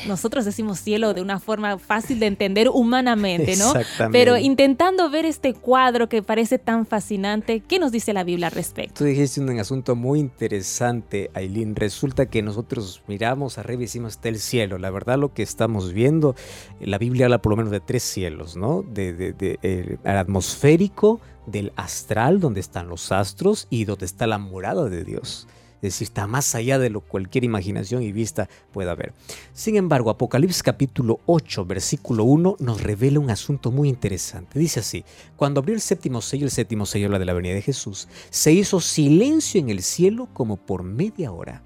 Nosotros 0.07 0.45
decimos 0.45 0.79
cielo 0.79 1.13
de 1.13 1.21
una 1.21 1.39
forma 1.39 1.77
fácil 1.77 2.19
de 2.19 2.27
entender 2.27 2.69
humanamente, 2.69 3.55
¿no? 3.55 3.67
Exactamente. 3.67 4.17
Pero 4.17 4.37
intentando 4.37 5.09
ver 5.09 5.25
este 5.25 5.53
cuadro 5.53 6.09
que 6.09 6.21
parece 6.21 6.59
tan 6.59 6.85
fascinante, 6.85 7.61
¿qué 7.61 7.79
nos 7.79 7.91
dice 7.91 8.13
la 8.13 8.23
Biblia 8.23 8.47
al 8.47 8.53
respecto? 8.53 8.99
Tú 8.99 9.03
dijiste 9.05 9.41
un 9.41 9.59
asunto 9.59 9.95
muy 9.95 10.19
interesante, 10.19 11.31
Aileen. 11.33 11.75
Resulta 11.75 12.27
que 12.27 12.41
nosotros 12.41 13.01
miramos 13.07 13.57
arriba 13.57 13.81
y 13.81 13.85
decimos 13.85 14.13
está 14.13 14.29
el 14.29 14.39
cielo. 14.39 14.77
La 14.77 14.89
verdad 14.89 15.17
lo 15.17 15.33
que 15.33 15.43
estamos 15.43 15.93
viendo, 15.93 16.35
la 16.79 16.97
Biblia 16.97 17.25
habla 17.25 17.41
por 17.41 17.51
lo 17.51 17.57
menos 17.57 17.71
de 17.71 17.79
tres 17.79 18.03
cielos, 18.03 18.55
¿no? 18.55 18.83
De, 18.83 19.13
de, 19.13 19.59
el 19.61 20.17
atmosférico, 20.17 21.19
del 21.45 21.71
astral, 21.75 22.39
donde 22.39 22.59
están 22.59 22.87
los 22.87 23.11
astros 23.11 23.67
y 23.69 23.85
donde 23.85 24.05
está 24.05 24.27
la 24.27 24.37
morada 24.37 24.89
de 24.89 25.03
Dios. 25.03 25.47
Es 25.75 25.93
decir, 25.93 26.07
está 26.07 26.27
más 26.27 26.55
allá 26.55 26.79
de 26.79 26.89
lo 26.89 27.01
cualquier 27.01 27.43
imaginación 27.43 28.03
y 28.03 28.11
vista 28.11 28.49
pueda 28.71 28.91
haber. 28.91 29.13
Sin 29.53 29.75
embargo, 29.75 30.09
Apocalipsis 30.09 30.63
capítulo 30.63 31.19
8, 31.25 31.65
versículo 31.65 32.23
1 32.23 32.57
nos 32.59 32.81
revela 32.81 33.19
un 33.19 33.29
asunto 33.29 33.71
muy 33.71 33.89
interesante. 33.89 34.57
Dice 34.57 34.79
así, 34.79 35.03
cuando 35.35 35.59
abrió 35.59 35.75
el 35.75 35.81
séptimo 35.81 36.21
sello, 36.21 36.45
el 36.45 36.51
séptimo 36.51 36.85
sello 36.85 37.07
habla 37.07 37.19
de 37.19 37.25
la 37.25 37.33
venida 37.33 37.53
de 37.53 37.61
Jesús, 37.61 38.07
se 38.29 38.51
hizo 38.51 38.79
silencio 38.81 39.59
en 39.59 39.69
el 39.69 39.83
cielo 39.83 40.27
como 40.33 40.57
por 40.57 40.83
media 40.83 41.31
hora. 41.31 41.61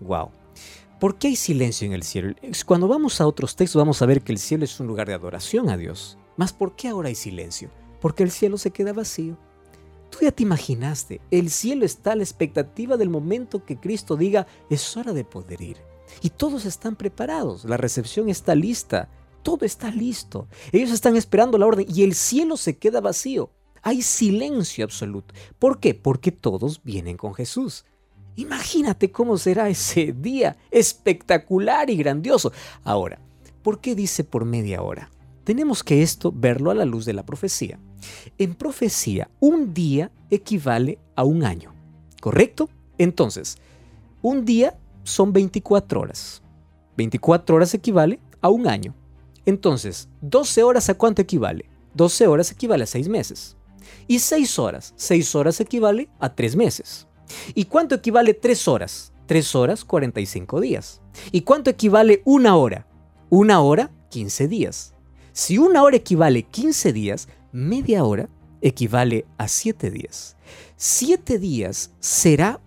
¡Wow! 0.00 0.30
¿Por 1.00 1.16
qué 1.16 1.28
hay 1.28 1.36
silencio 1.36 1.86
en 1.86 1.92
el 1.92 2.02
cielo? 2.02 2.34
Cuando 2.66 2.88
vamos 2.88 3.20
a 3.20 3.26
otros 3.26 3.54
textos 3.54 3.78
vamos 3.78 4.02
a 4.02 4.06
ver 4.06 4.22
que 4.22 4.32
el 4.32 4.38
cielo 4.38 4.64
es 4.64 4.80
un 4.80 4.86
lugar 4.86 5.06
de 5.06 5.14
adoración 5.14 5.70
a 5.70 5.76
Dios. 5.76 6.18
Mas 6.36 6.52
¿por 6.52 6.74
qué 6.76 6.88
ahora 6.88 7.08
hay 7.08 7.14
silencio? 7.14 7.70
Porque 8.00 8.22
el 8.22 8.30
cielo 8.30 8.58
se 8.58 8.70
queda 8.70 8.92
vacío. 8.92 9.36
Tú 10.10 10.18
ya 10.22 10.32
te 10.32 10.42
imaginaste, 10.42 11.20
el 11.30 11.50
cielo 11.50 11.84
está 11.84 12.12
a 12.12 12.16
la 12.16 12.22
expectativa 12.22 12.96
del 12.96 13.10
momento 13.10 13.64
que 13.64 13.78
Cristo 13.78 14.16
diga, 14.16 14.46
es 14.70 14.96
hora 14.96 15.12
de 15.12 15.24
poder 15.24 15.60
ir. 15.60 15.76
Y 16.22 16.30
todos 16.30 16.64
están 16.64 16.96
preparados, 16.96 17.64
la 17.64 17.76
recepción 17.76 18.28
está 18.28 18.54
lista, 18.54 19.10
todo 19.42 19.64
está 19.64 19.90
listo. 19.90 20.48
Ellos 20.72 20.90
están 20.90 21.16
esperando 21.16 21.58
la 21.58 21.66
orden 21.66 21.86
y 21.88 22.02
el 22.02 22.14
cielo 22.14 22.56
se 22.56 22.76
queda 22.76 23.00
vacío. 23.00 23.50
Hay 23.82 24.02
silencio 24.02 24.84
absoluto. 24.84 25.34
¿Por 25.58 25.80
qué? 25.80 25.94
Porque 25.94 26.32
todos 26.32 26.82
vienen 26.82 27.16
con 27.16 27.34
Jesús. 27.34 27.84
Imagínate 28.36 29.10
cómo 29.10 29.36
será 29.36 29.68
ese 29.68 30.12
día 30.18 30.56
espectacular 30.70 31.90
y 31.90 31.96
grandioso. 31.96 32.52
Ahora, 32.84 33.20
¿por 33.62 33.80
qué 33.80 33.94
dice 33.94 34.24
por 34.24 34.44
media 34.44 34.82
hora? 34.82 35.10
Tenemos 35.44 35.82
que 35.82 36.02
esto 36.02 36.32
verlo 36.34 36.70
a 36.70 36.74
la 36.74 36.84
luz 36.84 37.04
de 37.04 37.14
la 37.14 37.24
profecía. 37.24 37.80
En 38.38 38.54
profecía, 38.54 39.30
un 39.40 39.74
día 39.74 40.10
equivale 40.30 40.98
a 41.16 41.24
un 41.24 41.44
año, 41.44 41.74
¿correcto? 42.20 42.68
Entonces, 42.98 43.58
un 44.22 44.44
día 44.44 44.76
son 45.04 45.32
24 45.32 46.00
horas. 46.00 46.42
24 46.96 47.56
horas 47.56 47.74
equivale 47.74 48.20
a 48.40 48.48
un 48.48 48.66
año. 48.66 48.94
Entonces, 49.46 50.08
12 50.20 50.62
horas 50.62 50.88
a 50.88 50.94
cuánto 50.94 51.22
equivale? 51.22 51.64
12 51.94 52.26
horas 52.26 52.50
equivale 52.50 52.84
a 52.84 52.86
6 52.86 53.08
meses. 53.08 53.56
Y 54.06 54.18
6 54.18 54.58
horas, 54.58 54.92
6 54.96 55.34
horas 55.34 55.60
equivale 55.60 56.08
a 56.18 56.34
3 56.34 56.56
meses. 56.56 57.06
¿Y 57.54 57.64
cuánto 57.64 57.94
equivale 57.94 58.34
3 58.34 58.68
horas? 58.68 59.12
3 59.26 59.54
horas, 59.54 59.84
45 59.84 60.60
días. 60.60 61.00
¿Y 61.32 61.42
cuánto 61.42 61.70
equivale 61.70 62.22
una 62.24 62.56
hora? 62.56 62.86
Una 63.30 63.60
hora, 63.60 63.90
15 64.10 64.48
días. 64.48 64.94
Si 65.32 65.58
una 65.58 65.82
hora 65.82 65.96
equivale 65.96 66.42
15 66.42 66.92
días, 66.92 67.28
media 67.52 68.04
hora 68.04 68.28
equivale 68.60 69.26
a 69.36 69.48
siete 69.48 69.90
días. 69.90 70.36
Siete 70.76 71.38
días 71.38 71.92
será 72.00 72.60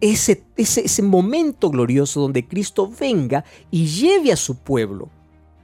ese, 0.00 0.44
ese, 0.56 0.84
ese 0.84 1.02
momento 1.02 1.70
glorioso 1.70 2.20
donde 2.20 2.46
Cristo 2.46 2.90
venga 2.98 3.44
y 3.70 3.86
lleve 3.86 4.32
a 4.32 4.36
su 4.36 4.56
pueblo 4.56 5.08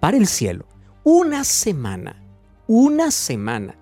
para 0.00 0.16
el 0.16 0.26
cielo. 0.26 0.66
Una 1.04 1.44
semana, 1.44 2.22
una 2.66 3.10
semana. 3.10 3.76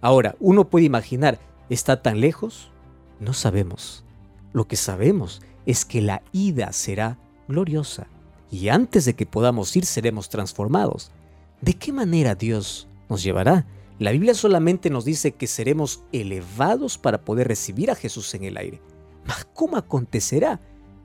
Ahora, 0.00 0.36
uno 0.40 0.68
puede 0.68 0.86
imaginar, 0.86 1.38
¿está 1.68 2.02
tan 2.02 2.20
lejos? 2.20 2.70
No 3.18 3.34
sabemos. 3.34 4.04
Lo 4.52 4.66
que 4.66 4.76
sabemos 4.76 5.42
es 5.66 5.84
que 5.84 6.00
la 6.00 6.22
ida 6.32 6.72
será 6.72 7.18
gloriosa 7.48 8.06
y 8.50 8.68
antes 8.68 9.04
de 9.04 9.14
que 9.14 9.26
podamos 9.26 9.76
ir 9.76 9.84
seremos 9.84 10.28
transformados. 10.28 11.10
¿De 11.60 11.74
qué 11.74 11.92
manera 11.92 12.34
Dios 12.34 12.88
nos 13.10 13.22
llevará? 13.22 13.66
La 13.98 14.12
Biblia 14.12 14.32
solamente 14.32 14.88
nos 14.88 15.04
dice 15.04 15.32
que 15.32 15.46
seremos 15.46 16.02
elevados 16.12 16.96
para 16.96 17.22
poder 17.22 17.48
recibir 17.48 17.90
a 17.90 17.94
Jesús 17.94 18.32
en 18.34 18.44
el 18.44 18.56
aire. 18.56 18.80
¿cómo 19.52 19.76
acontecerá? 19.76 20.60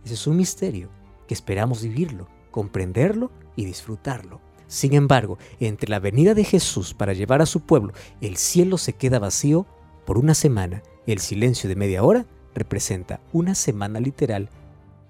Ese 0.05 0.13
es 0.13 0.27
un 0.27 0.38
misterio 0.38 0.89
que 1.27 1.33
esperamos 1.33 1.83
vivirlo, 1.83 2.27
comprenderlo 2.51 3.31
y 3.55 3.65
disfrutarlo. 3.65 4.39
Sin 4.67 4.93
embargo, 4.93 5.38
entre 5.59 5.89
la 5.89 6.00
venida 6.00 6.33
de 6.33 6.43
Jesús 6.43 6.93
para 6.93 7.13
llevar 7.13 7.41
a 7.41 7.45
su 7.45 7.62
pueblo, 7.62 7.93
el 8.21 8.38
cielo 8.38 8.77
se 8.77 8.93
queda 8.93 9.19
vacío 9.19 9.65
por 10.05 10.17
una 10.17 10.33
semana. 10.33 10.81
El 11.05 11.19
silencio 11.19 11.67
de 11.67 11.75
media 11.75 12.03
hora 12.03 12.25
representa 12.53 13.19
una 13.33 13.55
semana 13.55 14.00
literal 14.00 14.50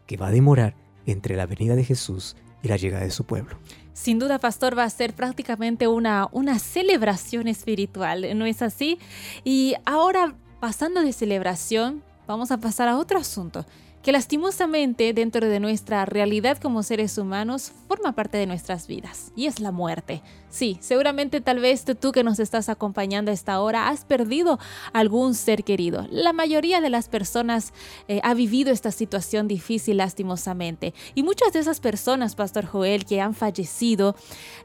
que 0.08 0.18
va 0.18 0.28
a 0.28 0.32
demorar 0.32 0.76
entre 1.06 1.36
la 1.36 1.46
venida 1.46 1.76
de 1.76 1.84
Jesús 1.84 2.36
y 2.64 2.68
la 2.68 2.78
llegada 2.78 3.04
de 3.04 3.12
su 3.12 3.26
pueblo. 3.26 3.58
Sin 3.96 4.20
duda, 4.20 4.40
pastor, 4.40 4.78
va 4.78 4.84
a 4.84 4.90
ser 4.90 5.14
prácticamente 5.14 5.88
una, 5.88 6.28
una 6.34 6.60
celebración 6.60 7.48
espiritual, 7.48 8.38
¿no 8.38 8.46
es 8.46 8.62
así? 8.62 9.00
Y 9.46 9.76
ahora, 9.86 10.36
pasando 10.60 11.02
de 11.02 11.14
celebración, 11.14 12.04
vamos 12.28 12.52
a 12.52 12.58
pasar 12.58 12.90
a 12.90 12.98
otro 12.98 13.18
asunto 13.18 13.66
que 14.06 14.12
lastimosamente 14.12 15.14
dentro 15.14 15.48
de 15.48 15.60
nuestra 15.60 16.06
realidad 16.06 16.60
como 16.60 16.84
seres 16.84 17.18
humanos 17.18 17.72
forma 17.88 18.12
parte 18.12 18.38
de 18.38 18.46
nuestras 18.46 18.86
vidas, 18.86 19.32
y 19.36 19.48
es 19.48 19.60
la 19.60 19.72
muerte. 19.72 20.22
Sí, 20.52 20.78
seguramente 20.80 21.42
tal 21.42 21.60
vez 21.60 21.86
tú 22.00 22.12
que 22.12 22.24
nos 22.24 22.38
estás 22.38 22.70
acompañando 22.70 23.32
a 23.32 23.34
esta 23.34 23.60
hora 23.60 23.90
has 23.90 24.06
perdido 24.06 24.60
algún 24.94 25.34
ser 25.34 25.64
querido. 25.64 26.06
La 26.12 26.34
mayoría 26.34 26.82
de 26.82 26.92
las 26.92 27.10
personas 27.10 27.74
eh, 28.08 28.22
ha 28.24 28.36
vivido 28.36 28.72
esta 28.72 28.92
situación 28.92 29.48
difícil 29.48 29.98
lastimosamente, 29.98 30.94
y 31.16 31.24
muchas 31.24 31.52
de 31.54 31.62
esas 31.62 31.80
personas, 31.80 32.36
Pastor 32.36 32.68
Joel, 32.68 33.06
que 33.06 33.22
han 33.22 33.34
fallecido 33.34 34.16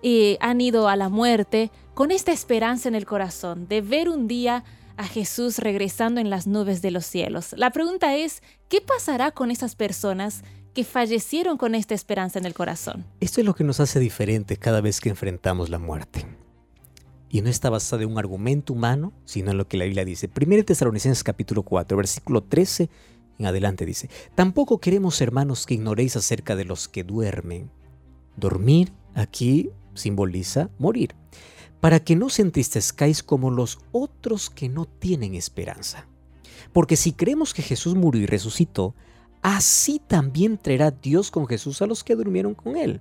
y 0.03 0.37
han 0.41 0.61
ido 0.61 0.87
a 0.87 0.97
la 0.97 1.09
muerte 1.09 1.71
con 1.95 2.11
esta 2.11 2.33
esperanza 2.33 2.91
en 2.91 2.95
el 2.95 3.07
corazón 3.07 3.69
de 3.69 3.81
ver 3.81 4.11
un 4.11 4.29
día 4.29 4.65
a 5.01 5.07
Jesús 5.07 5.59
regresando 5.59 6.21
en 6.21 6.29
las 6.29 6.47
nubes 6.47 6.83
de 6.83 6.91
los 6.91 7.07
cielos. 7.07 7.55
La 7.57 7.71
pregunta 7.71 8.17
es, 8.17 8.43
¿qué 8.69 8.83
pasará 8.83 9.31
con 9.31 9.51
esas 9.51 9.75
personas 9.75 10.43
que 10.75 10.85
fallecieron 10.85 11.57
con 11.57 11.75
esta 11.75 11.95
esperanza 11.95 12.39
en 12.39 12.45
el 12.45 12.53
corazón? 12.53 13.07
Esto 13.19 13.41
es 13.41 13.47
lo 13.47 13.55
que 13.55 13.65
nos 13.65 13.81
hace 13.81 13.99
diferentes 13.99 14.59
cada 14.59 14.83
vez 14.83 15.01
que 15.01 15.09
enfrentamos 15.09 15.71
la 15.71 15.79
muerte. 15.79 16.27
Y 17.31 17.41
no 17.41 17.49
está 17.49 17.71
basado 17.71 18.03
en 18.03 18.11
un 18.11 18.19
argumento 18.19 18.75
humano, 18.75 19.15
sino 19.25 19.53
en 19.53 19.57
lo 19.57 19.67
que 19.67 19.79
la 19.79 19.87
Biblia 19.87 20.05
dice. 20.05 20.29
1 20.39 20.65
Tesalonicenses 20.65 21.25
capítulo 21.25 21.63
4, 21.63 21.97
versículo 21.97 22.43
13 22.43 22.91
en 23.39 23.47
adelante 23.47 23.87
dice, 23.87 24.11
Tampoco 24.35 24.81
queremos, 24.81 25.19
hermanos, 25.23 25.65
que 25.65 25.73
ignoréis 25.73 26.15
acerca 26.17 26.57
de 26.57 26.67
los 26.67 26.89
que 26.89 27.05
duermen. 27.05 27.71
Dormir 28.37 28.93
aquí 29.15 29.71
simboliza 29.95 30.69
morir 30.79 31.15
para 31.81 32.01
que 32.01 32.17
no 32.17 32.29
se 32.29 32.43
entristezcáis 32.43 33.23
como 33.23 33.51
los 33.51 33.79
otros 33.93 34.51
que 34.51 34.69
no 34.69 34.85
tienen 34.85 35.35
esperanza. 35.35 36.07
Porque 36.73 36.97
si 36.97 37.13
creemos 37.13 37.55
que 37.55 37.63
Jesús 37.63 37.95
murió 37.95 38.23
y 38.23 38.27
resucitó, 38.27 38.95
así 39.43 40.01
también 40.07 40.59
traerá 40.59 40.91
Dios 40.91 41.31
con 41.31 41.47
Jesús 41.47 41.83
a 41.83 41.87
los 41.87 42.05
que 42.05 42.17
durmieron 42.17 42.55
con 42.55 42.77
él. 42.77 43.01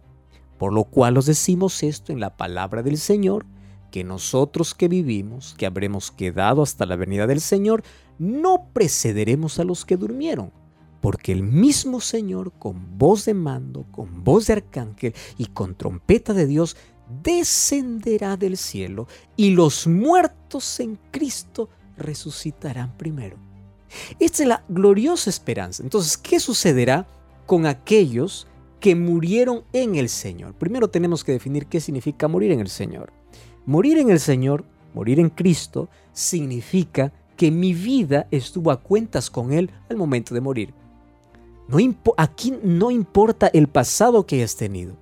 Por 0.58 0.74
lo 0.74 0.86
cual 0.86 1.18
os 1.18 1.26
decimos 1.26 1.84
esto 1.84 2.12
en 2.12 2.20
la 2.20 2.36
palabra 2.36 2.82
del 2.84 2.98
Señor, 2.98 3.46
que 3.92 4.04
nosotros 4.04 4.76
que 4.76 4.88
vivimos, 4.88 5.56
que 5.58 5.66
habremos 5.66 6.12
quedado 6.12 6.62
hasta 6.62 6.86
la 6.86 6.96
venida 6.96 7.28
del 7.28 7.42
Señor, 7.42 7.84
no 8.18 8.70
precederemos 8.74 9.60
a 9.60 9.64
los 9.64 9.86
que 9.86 9.98
durmieron, 9.98 10.52
porque 11.02 11.32
el 11.32 11.44
mismo 11.44 12.02
Señor, 12.02 12.52
con 12.60 12.98
voz 12.98 13.26
de 13.26 13.34
mando, 13.34 13.86
con 13.92 14.24
voz 14.24 14.48
de 14.48 14.54
arcángel 14.54 15.14
y 15.38 15.48
con 15.48 15.76
trompeta 15.76 16.34
de 16.34 16.46
Dios, 16.46 16.76
descenderá 17.24 18.38
del 18.38 18.58
cielo 18.58 19.08
y 19.36 19.52
los 19.52 19.88
muertos 19.88 20.80
en 20.80 20.98
Cristo 21.12 21.70
resucitarán 21.98 22.96
primero. 22.98 23.38
Esta 24.20 24.44
es 24.44 24.50
la 24.50 24.64
gloriosa 24.70 25.30
esperanza. 25.30 25.84
Entonces, 25.84 26.18
¿qué 26.18 26.40
sucederá 26.40 27.08
con 27.46 27.66
aquellos 27.66 28.48
que 28.80 28.96
murieron 28.96 29.64
en 29.74 29.96
el 29.96 30.10
Señor? 30.10 30.54
Primero 30.54 30.90
tenemos 30.90 31.24
que 31.24 31.32
definir 31.32 31.66
qué 31.66 31.82
significa 31.82 32.28
morir 32.28 32.52
en 32.52 32.60
el 32.60 32.70
Señor. 32.70 33.12
Morir 33.66 33.98
en 33.98 34.10
el 34.10 34.20
Señor, 34.20 34.64
morir 34.94 35.20
en 35.20 35.30
Cristo, 35.30 35.90
significa 36.14 37.12
que 37.36 37.52
mi 37.52 37.74
vida 37.74 38.28
estuvo 38.32 38.72
a 38.72 38.82
cuentas 38.82 39.30
con 39.30 39.54
Él 39.54 39.72
al 39.90 39.98
momento 39.98 40.34
de 40.36 40.42
morir. 40.42 40.74
No 41.68 41.78
aquí 42.18 42.54
no 42.64 42.90
importa 42.90 43.48
el 43.48 43.68
pasado 43.68 44.26
que 44.26 44.38
hayas 44.38 44.56
tenido 44.56 44.96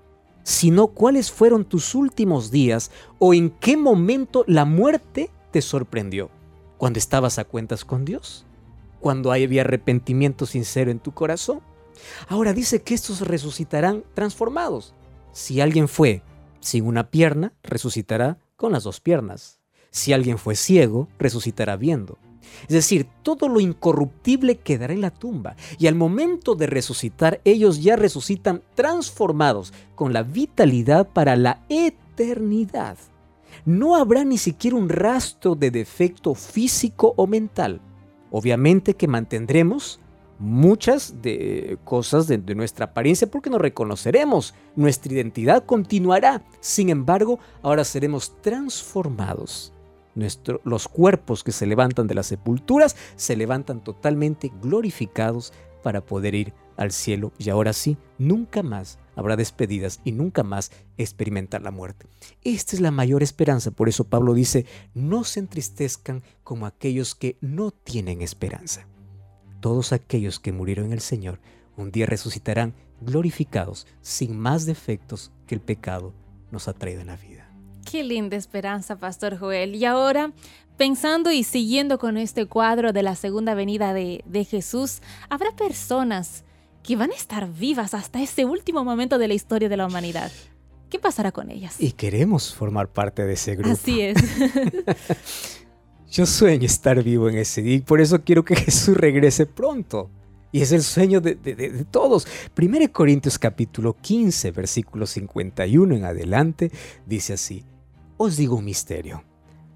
sino 0.47 0.88
cuáles 0.88 1.29
fueron 1.29 1.65
tus 1.65 1.93
últimos 1.93 2.51
días 2.51 2.89
o 3.19 3.33
en 3.33 3.49
qué 3.49 3.75
momento 3.75 4.45
la 4.47 4.63
muerte 4.63 5.29
te 5.51 5.62
sorprendió. 5.62 6.29
Cuando 6.77 6.99
estabas 6.99 7.38
a 7.38 7.43
cuentas 7.43 7.83
con 7.83 8.05
Dios, 8.05 8.45
cuando 9.01 9.33
había 9.33 9.63
arrepentimiento 9.63 10.45
sincero 10.45 10.89
en 10.89 10.99
tu 10.99 11.12
corazón. 11.12 11.60
Ahora 12.29 12.53
dice 12.53 12.81
que 12.81 12.93
estos 12.93 13.27
resucitarán 13.27 14.05
transformados. 14.13 14.93
Si 15.33 15.60
alguien 15.60 15.89
fue 15.89 16.21
sin 16.62 16.86
una 16.86 17.10
pierna, 17.10 17.51
resucitará 17.62 18.38
con 18.55 18.71
las 18.71 18.86
dos 18.86 19.01
piernas. 19.01 19.60
Si 19.91 20.13
alguien 20.13 20.38
fue 20.38 20.55
ciego, 20.55 21.10
resucitará 21.19 21.75
viendo. 21.75 22.17
Es 22.63 22.73
decir, 22.73 23.07
todo 23.23 23.47
lo 23.47 23.60
incorruptible 23.60 24.57
quedará 24.57 24.93
en 24.93 25.01
la 25.01 25.12
tumba 25.12 25.55
y 25.77 25.88
al 25.88 25.95
momento 25.95 26.55
de 26.55 26.67
resucitar 26.67 27.41
ellos 27.45 27.81
ya 27.81 27.95
resucitan 27.95 28.62
transformados 28.75 29.73
con 29.95 30.13
la 30.13 30.23
vitalidad 30.23 31.07
para 31.07 31.36
la 31.36 31.63
eternidad. 31.69 32.97
No 33.65 33.95
habrá 33.95 34.23
ni 34.23 34.38
siquiera 34.38 34.77
un 34.77 34.89
rastro 34.89 35.55
de 35.55 35.71
defecto 35.71 36.36
físico 36.36 37.13
o 37.17 37.27
mental. 37.27 37.81
Obviamente 38.31 38.95
que 38.95 39.07
mantendremos 39.07 39.99
muchas 40.39 41.21
de 41.21 41.77
cosas 41.83 42.27
de, 42.27 42.38
de, 42.38 42.53
nuestra 42.53 42.86
apariencia 42.86 43.29
porque 43.29 43.49
nos 43.49 43.62
reconoceremos, 43.62 44.53
nuestra 44.75 45.13
identidad 45.13 45.65
continuará. 45.65 46.43
Sin 46.60 46.89
embargo, 46.89 47.39
ahora 47.63 47.83
seremos 47.83 48.39
transformados 48.41 49.73
los 50.63 50.88
cuerpos 50.88 51.43
que 51.43 51.51
se 51.51 51.65
levantan 51.65 52.08
de 52.08 52.15
las 52.15 52.27
sepulturas 52.27 52.95
se 53.15 53.36
levantan 53.36 53.84
totalmente 53.84 54.51
glorificados 54.62 55.53
para 55.84 56.01
poder 56.01 56.36
ir 56.36 56.53
al 56.75 56.91
cielo 56.91 57.32
y 57.38 57.49
ahora 57.49 57.73
sí, 57.73 57.97
nunca 58.17 58.63
más 58.63 58.99
habrá 59.15 59.36
despedidas 59.36 59.99
y 60.03 60.12
nunca 60.12 60.43
más 60.43 60.71
experimentar 60.97 61.62
la 61.62 61.71
muerte. 61.71 62.06
Esta 62.43 62.75
es 62.75 62.82
la 62.82 62.91
mayor 62.91 63.23
esperanza, 63.23 63.71
por 63.71 63.89
eso 63.89 64.03
Pablo 64.03 64.34
dice, 64.34 64.65
no 64.93 65.23
se 65.23 65.39
entristezcan 65.39 66.23
como 66.43 66.65
aquellos 66.65 67.15
que 67.15 67.38
no 67.41 67.71
tienen 67.71 68.21
esperanza. 68.21 68.88
Todos 69.60 69.91
aquellos 69.91 70.39
que 70.39 70.51
murieron 70.51 70.88
en 70.88 70.93
el 70.93 71.01
Señor 71.01 71.39
un 71.75 71.91
día 71.91 72.06
resucitarán 72.06 72.73
glorificados 73.01 73.88
sin 74.01 74.38
más 74.38 74.65
defectos 74.65 75.32
que 75.45 75.56
el 75.56 75.62
pecado 75.62 76.13
nos 76.51 76.67
ha 76.67 76.73
traído 76.73 77.01
en 77.01 77.08
la 77.08 77.17
vida. 77.17 77.46
Qué 77.89 78.04
linda 78.04 78.36
esperanza, 78.36 78.97
Pastor 78.97 79.38
Joel. 79.38 79.76
Y 79.76 79.86
ahora, 79.86 80.34
pensando 80.76 81.32
y 81.32 81.43
siguiendo 81.43 81.97
con 81.97 82.17
este 82.17 82.45
cuadro 82.45 82.91
de 82.91 83.02
la 83.02 83.15
segunda 83.15 83.54
venida 83.54 83.93
de, 83.93 84.47
Jesús, 84.50 85.02
habrá 85.30 85.56
personas 85.56 86.43
que 86.84 86.97
van 86.97 87.12
a 87.12 87.15
estar 87.15 87.50
vivas 87.50 87.93
hasta 87.93 88.21
ese 88.21 88.43
último 88.43 88.84
momento 88.84 89.17
de 89.17 89.30
la 89.30 89.36
historia 89.36 89.69
de 89.69 89.78
la 89.78 89.86
humanidad. 89.86 90.32
¿Qué 90.89 91.00
pasará 91.00 91.32
con 91.32 91.50
ellas? 91.50 91.78
Y 91.80 91.93
queremos 91.93 92.54
formar 92.54 92.89
parte 92.89 93.26
de 93.26 93.34
ese 93.34 93.56
grupo. 93.56 93.71
Así 93.71 94.02
es. 94.02 94.17
Yo 96.12 96.26
sueño 96.26 96.65
estar 96.65 97.02
vivo 97.04 97.30
en 97.30 97.38
ese 97.38 97.62
día 97.62 97.76
y 97.76 97.82
por 97.82 98.02
eso 98.02 98.21
quiero 98.21 98.43
que 98.43 98.56
Jesús 98.56 98.97
regrese 98.97 99.45
pronto. 99.45 100.10
Y 100.52 100.62
es 100.62 100.71
el 100.71 100.82
sueño 100.82 101.21
de, 101.21 101.36
de, 101.36 101.86
todos. 101.86 102.28
1 102.58 102.91
Corintios 102.91 103.38
capítulo 103.38 103.95
15, 103.95 104.52
versículo 104.52 105.06
51 105.06 105.95
en 105.95 106.06
adelante, 106.06 106.71
dice 107.06 107.34
así, 107.34 107.65
os 108.17 108.36
digo 108.36 108.56
un 108.56 108.65
misterio. 108.65 109.23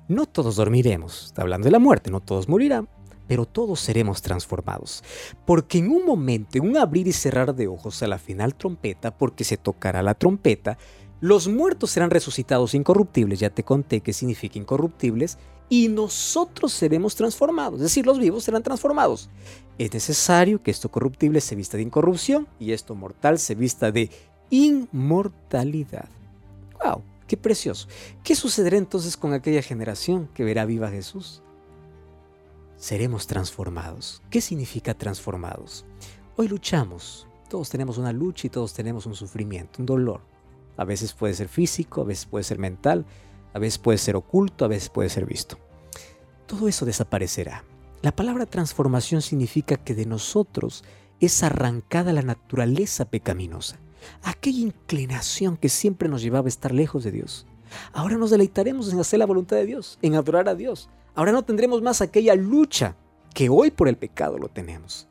No 0.08 0.26
todos 0.26 0.58
dormiremos, 0.58 1.26
está 1.28 1.44
hablando 1.44 1.66
de 1.66 1.72
la 1.72 1.80
muerte, 1.80 2.12
no 2.12 2.20
todos 2.20 2.50
morirán, 2.50 2.90
pero 3.28 3.46
todos 3.46 3.80
seremos 3.80 4.22
transformados. 4.22 5.04
Porque 5.46 5.78
en 5.78 5.90
un 5.90 6.06
momento, 6.06 6.58
en 6.58 6.68
un 6.68 6.78
abrir 6.78 7.08
y 7.08 7.14
cerrar 7.14 7.56
de 7.56 7.68
ojos 7.68 8.04
a 8.04 8.08
la 8.08 8.18
final 8.18 8.56
trompeta, 8.56 9.18
porque 9.18 9.44
se 9.44 9.58
tocará 9.58 10.04
la 10.04 10.16
trompeta, 10.16 10.78
Los 11.22 11.48
muertos 11.48 11.92
serán 11.92 12.10
resucitados 12.10 12.74
incorruptibles, 12.74 13.40
ya 13.40 13.52
te 13.52 13.64
conté 13.64 14.02
qué 14.02 14.12
significa 14.12 14.58
incorruptibles, 14.58 15.38
y 15.70 15.88
nosotros 15.88 16.74
seremos 16.74 17.16
transformados, 17.16 17.76
es 17.76 17.84
decir, 17.84 18.08
los 18.08 18.18
vivos 18.18 18.44
serán 18.44 18.64
transformados. 18.64 19.30
Es 19.78 19.94
necesario 19.94 20.62
que 20.64 20.72
esto 20.72 20.90
corruptible 20.90 21.40
se 21.40 21.56
vista 21.56 21.78
de 21.78 21.84
incorrupción 21.84 22.48
y 22.60 22.74
esto 22.74 22.96
mortal 22.96 23.38
se 23.38 23.56
vista 23.56 23.92
de 23.92 24.10
inmortalidad. 24.50 26.10
¡Wow! 26.84 27.04
¡Qué 27.32 27.38
precioso! 27.38 27.88
¿Qué 28.26 28.36
sucederá 28.36 28.76
entonces 28.76 29.16
con 29.16 29.32
aquella 29.32 29.62
generación 29.62 30.28
que 30.34 30.44
verá 30.44 30.66
viva 30.66 30.90
a 30.90 30.92
Jesús? 30.92 31.42
Seremos 32.76 33.26
transformados. 33.26 34.22
¿Qué 34.30 34.42
significa 34.42 34.96
transformados? 34.96 35.86
Hoy 36.36 36.50
luchamos, 36.50 37.28
todos 37.50 37.70
tenemos 37.70 37.98
una 37.98 38.12
lucha 38.12 38.48
y 38.48 38.50
todos 38.50 38.74
tenemos 38.74 39.06
un 39.06 39.16
sufrimiento, 39.16 39.80
un 39.80 39.86
dolor. 39.86 40.20
A 40.76 40.84
veces 40.84 41.14
puede 41.14 41.34
ser 41.34 41.48
físico, 41.48 42.02
a 42.02 42.04
veces 42.04 42.26
puede 42.26 42.44
ser 42.44 42.60
mental, 42.60 43.06
a 43.54 43.60
veces 43.60 43.78
puede 43.78 43.98
ser 43.98 44.18
oculto, 44.18 44.66
a 44.66 44.68
veces 44.68 44.90
puede 44.90 45.08
ser 45.08 45.26
visto. 45.26 45.58
Todo 46.48 46.68
eso 46.68 46.86
desaparecerá. 46.86 47.64
La 48.02 48.14
palabra 48.14 48.46
transformación 48.46 49.22
significa 49.22 49.78
que 49.78 49.96
de 49.96 50.06
nosotros 50.06 50.84
es 51.22 51.44
arrancada 51.44 52.12
la 52.12 52.24
naturaleza 52.24 53.06
pecaminosa, 53.06 53.80
aquella 54.24 54.60
inclinación 54.60 55.56
que 55.56 55.70
siempre 55.70 56.10
nos 56.10 56.22
llevaba 56.22 56.48
a 56.48 56.50
estar 56.50 56.74
lejos 56.74 57.04
de 57.04 57.12
Dios. 57.12 57.46
Ahora 57.94 58.18
nos 58.18 58.32
deleitaremos 58.32 58.92
en 58.92 59.00
hacer 59.00 59.20
la 59.20 59.26
voluntad 59.26 59.56
de 59.56 59.66
Dios, 59.66 59.98
en 60.02 60.16
adorar 60.16 60.50
a 60.50 60.56
Dios. 60.56 60.90
Ahora 61.16 61.32
no 61.32 61.44
tendremos 61.44 61.82
más 61.82 62.02
aquella 62.02 62.36
lucha 62.36 62.96
que 63.34 63.50
hoy 63.50 63.72
por 63.72 63.88
el 63.88 63.98
pecado 63.98 64.38
lo 64.38 64.50
tenemos. 64.50 65.08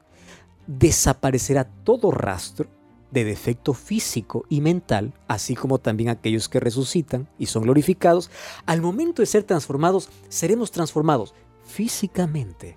Desaparecerá 0.66 1.64
todo 1.64 2.10
rastro 2.10 2.68
de 3.10 3.24
defecto 3.24 3.74
físico 3.74 4.44
y 4.48 4.60
mental, 4.60 5.12
así 5.26 5.56
como 5.56 5.78
también 5.78 6.10
aquellos 6.10 6.48
que 6.48 6.60
resucitan 6.60 7.28
y 7.38 7.46
son 7.46 7.64
glorificados, 7.64 8.30
al 8.66 8.80
momento 8.80 9.22
de 9.22 9.26
ser 9.26 9.42
transformados, 9.42 10.08
seremos 10.28 10.70
transformados 10.70 11.34
físicamente, 11.64 12.76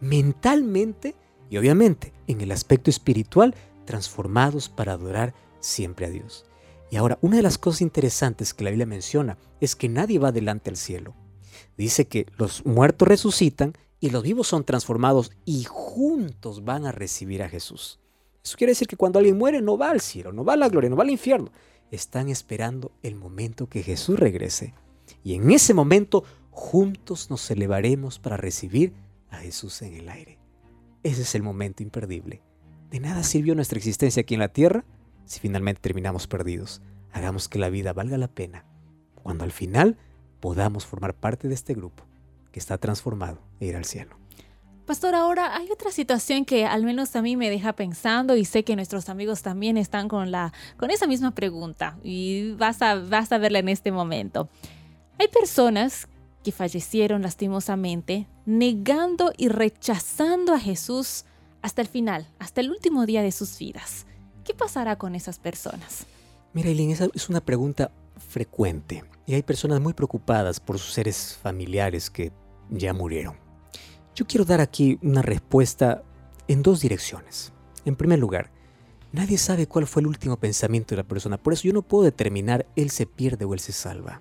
mentalmente 0.00 1.14
y 1.52 1.58
obviamente 1.58 2.14
en 2.28 2.40
el 2.40 2.50
aspecto 2.50 2.88
espiritual, 2.88 3.54
transformados 3.84 4.70
para 4.70 4.94
adorar 4.94 5.34
siempre 5.60 6.06
a 6.06 6.08
Dios. 6.08 6.46
Y 6.90 6.96
ahora, 6.96 7.18
una 7.20 7.36
de 7.36 7.42
las 7.42 7.58
cosas 7.58 7.82
interesantes 7.82 8.54
que 8.54 8.64
la 8.64 8.70
Biblia 8.70 8.86
menciona 8.86 9.36
es 9.60 9.76
que 9.76 9.90
nadie 9.90 10.18
va 10.18 10.28
adelante 10.28 10.70
al 10.70 10.78
cielo. 10.78 11.14
Dice 11.76 12.08
que 12.08 12.24
los 12.38 12.64
muertos 12.64 13.06
resucitan 13.06 13.74
y 14.00 14.08
los 14.08 14.22
vivos 14.22 14.48
son 14.48 14.64
transformados 14.64 15.30
y 15.44 15.64
juntos 15.64 16.64
van 16.64 16.86
a 16.86 16.92
recibir 16.92 17.42
a 17.42 17.50
Jesús. 17.50 18.00
Eso 18.42 18.56
quiere 18.56 18.70
decir 18.70 18.88
que 18.88 18.96
cuando 18.96 19.18
alguien 19.18 19.36
muere 19.36 19.60
no 19.60 19.76
va 19.76 19.90
al 19.90 20.00
cielo, 20.00 20.32
no 20.32 20.46
va 20.46 20.54
a 20.54 20.56
la 20.56 20.70
gloria, 20.70 20.88
no 20.88 20.96
va 20.96 21.02
al 21.02 21.10
infierno. 21.10 21.50
Están 21.90 22.30
esperando 22.30 22.92
el 23.02 23.14
momento 23.14 23.68
que 23.68 23.82
Jesús 23.82 24.18
regrese. 24.18 24.72
Y 25.22 25.34
en 25.34 25.50
ese 25.50 25.74
momento 25.74 26.24
juntos 26.50 27.28
nos 27.28 27.50
elevaremos 27.50 28.18
para 28.18 28.38
recibir 28.38 28.94
a 29.28 29.36
Jesús 29.36 29.82
en 29.82 29.92
el 29.92 30.08
aire. 30.08 30.41
Ese 31.02 31.22
es 31.22 31.34
el 31.34 31.42
momento 31.42 31.82
imperdible. 31.82 32.42
De 32.90 33.00
nada 33.00 33.22
sirvió 33.22 33.54
nuestra 33.54 33.78
existencia 33.78 34.20
aquí 34.20 34.34
en 34.34 34.40
la 34.40 34.52
tierra 34.52 34.84
si 35.24 35.40
finalmente 35.40 35.80
terminamos 35.80 36.26
perdidos. 36.26 36.82
Hagamos 37.12 37.48
que 37.48 37.58
la 37.58 37.70
vida 37.70 37.92
valga 37.92 38.18
la 38.18 38.28
pena 38.28 38.64
cuando 39.22 39.44
al 39.44 39.52
final 39.52 39.96
podamos 40.40 40.86
formar 40.86 41.14
parte 41.14 41.48
de 41.48 41.54
este 41.54 41.74
grupo 41.74 42.04
que 42.50 42.60
está 42.60 42.78
transformado 42.78 43.40
e 43.60 43.66
ir 43.66 43.76
al 43.76 43.84
cielo. 43.84 44.16
Pastor, 44.86 45.14
ahora 45.14 45.56
hay 45.56 45.70
otra 45.70 45.92
situación 45.92 46.44
que 46.44 46.66
al 46.66 46.84
menos 46.84 47.14
a 47.14 47.22
mí 47.22 47.36
me 47.36 47.48
deja 47.50 47.72
pensando 47.72 48.36
y 48.36 48.44
sé 48.44 48.64
que 48.64 48.74
nuestros 48.74 49.08
amigos 49.08 49.42
también 49.42 49.76
están 49.76 50.08
con, 50.08 50.32
la, 50.32 50.52
con 50.76 50.90
esa 50.90 51.06
misma 51.06 51.34
pregunta 51.34 51.96
y 52.02 52.52
vas 52.54 52.82
a, 52.82 52.96
vas 52.96 53.30
a 53.30 53.38
verla 53.38 53.60
en 53.60 53.68
este 53.68 53.92
momento. 53.92 54.48
Hay 55.18 55.28
personas 55.28 56.08
que 56.42 56.52
fallecieron 56.52 57.22
lastimosamente 57.22 58.26
negando 58.44 59.32
y 59.36 59.48
rechazando 59.48 60.54
a 60.54 60.58
Jesús 60.58 61.24
hasta 61.62 61.82
el 61.82 61.88
final, 61.88 62.28
hasta 62.38 62.60
el 62.60 62.70
último 62.70 63.06
día 63.06 63.22
de 63.22 63.32
sus 63.32 63.58
vidas. 63.58 64.06
¿Qué 64.44 64.54
pasará 64.54 64.96
con 64.96 65.14
esas 65.14 65.38
personas? 65.38 66.06
Mira, 66.52 66.68
Eileen, 66.68 66.90
esa 66.90 67.08
es 67.14 67.28
una 67.28 67.40
pregunta 67.40 67.92
frecuente 68.28 69.04
y 69.26 69.34
hay 69.34 69.42
personas 69.42 69.80
muy 69.80 69.94
preocupadas 69.94 70.60
por 70.60 70.78
sus 70.78 70.92
seres 70.92 71.38
familiares 71.40 72.10
que 72.10 72.32
ya 72.70 72.92
murieron. 72.92 73.36
Yo 74.14 74.26
quiero 74.26 74.44
dar 74.44 74.60
aquí 74.60 74.98
una 75.02 75.22
respuesta 75.22 76.02
en 76.48 76.62
dos 76.62 76.80
direcciones. 76.80 77.52
En 77.84 77.96
primer 77.96 78.18
lugar, 78.18 78.50
nadie 79.12 79.38
sabe 79.38 79.66
cuál 79.66 79.86
fue 79.86 80.02
el 80.02 80.08
último 80.08 80.38
pensamiento 80.38 80.94
de 80.94 81.02
la 81.02 81.08
persona, 81.08 81.38
por 81.38 81.52
eso 81.52 81.64
yo 81.64 81.72
no 81.72 81.82
puedo 81.82 82.04
determinar 82.04 82.66
él 82.76 82.90
se 82.90 83.06
pierde 83.06 83.44
o 83.44 83.54
él 83.54 83.60
se 83.60 83.72
salva, 83.72 84.20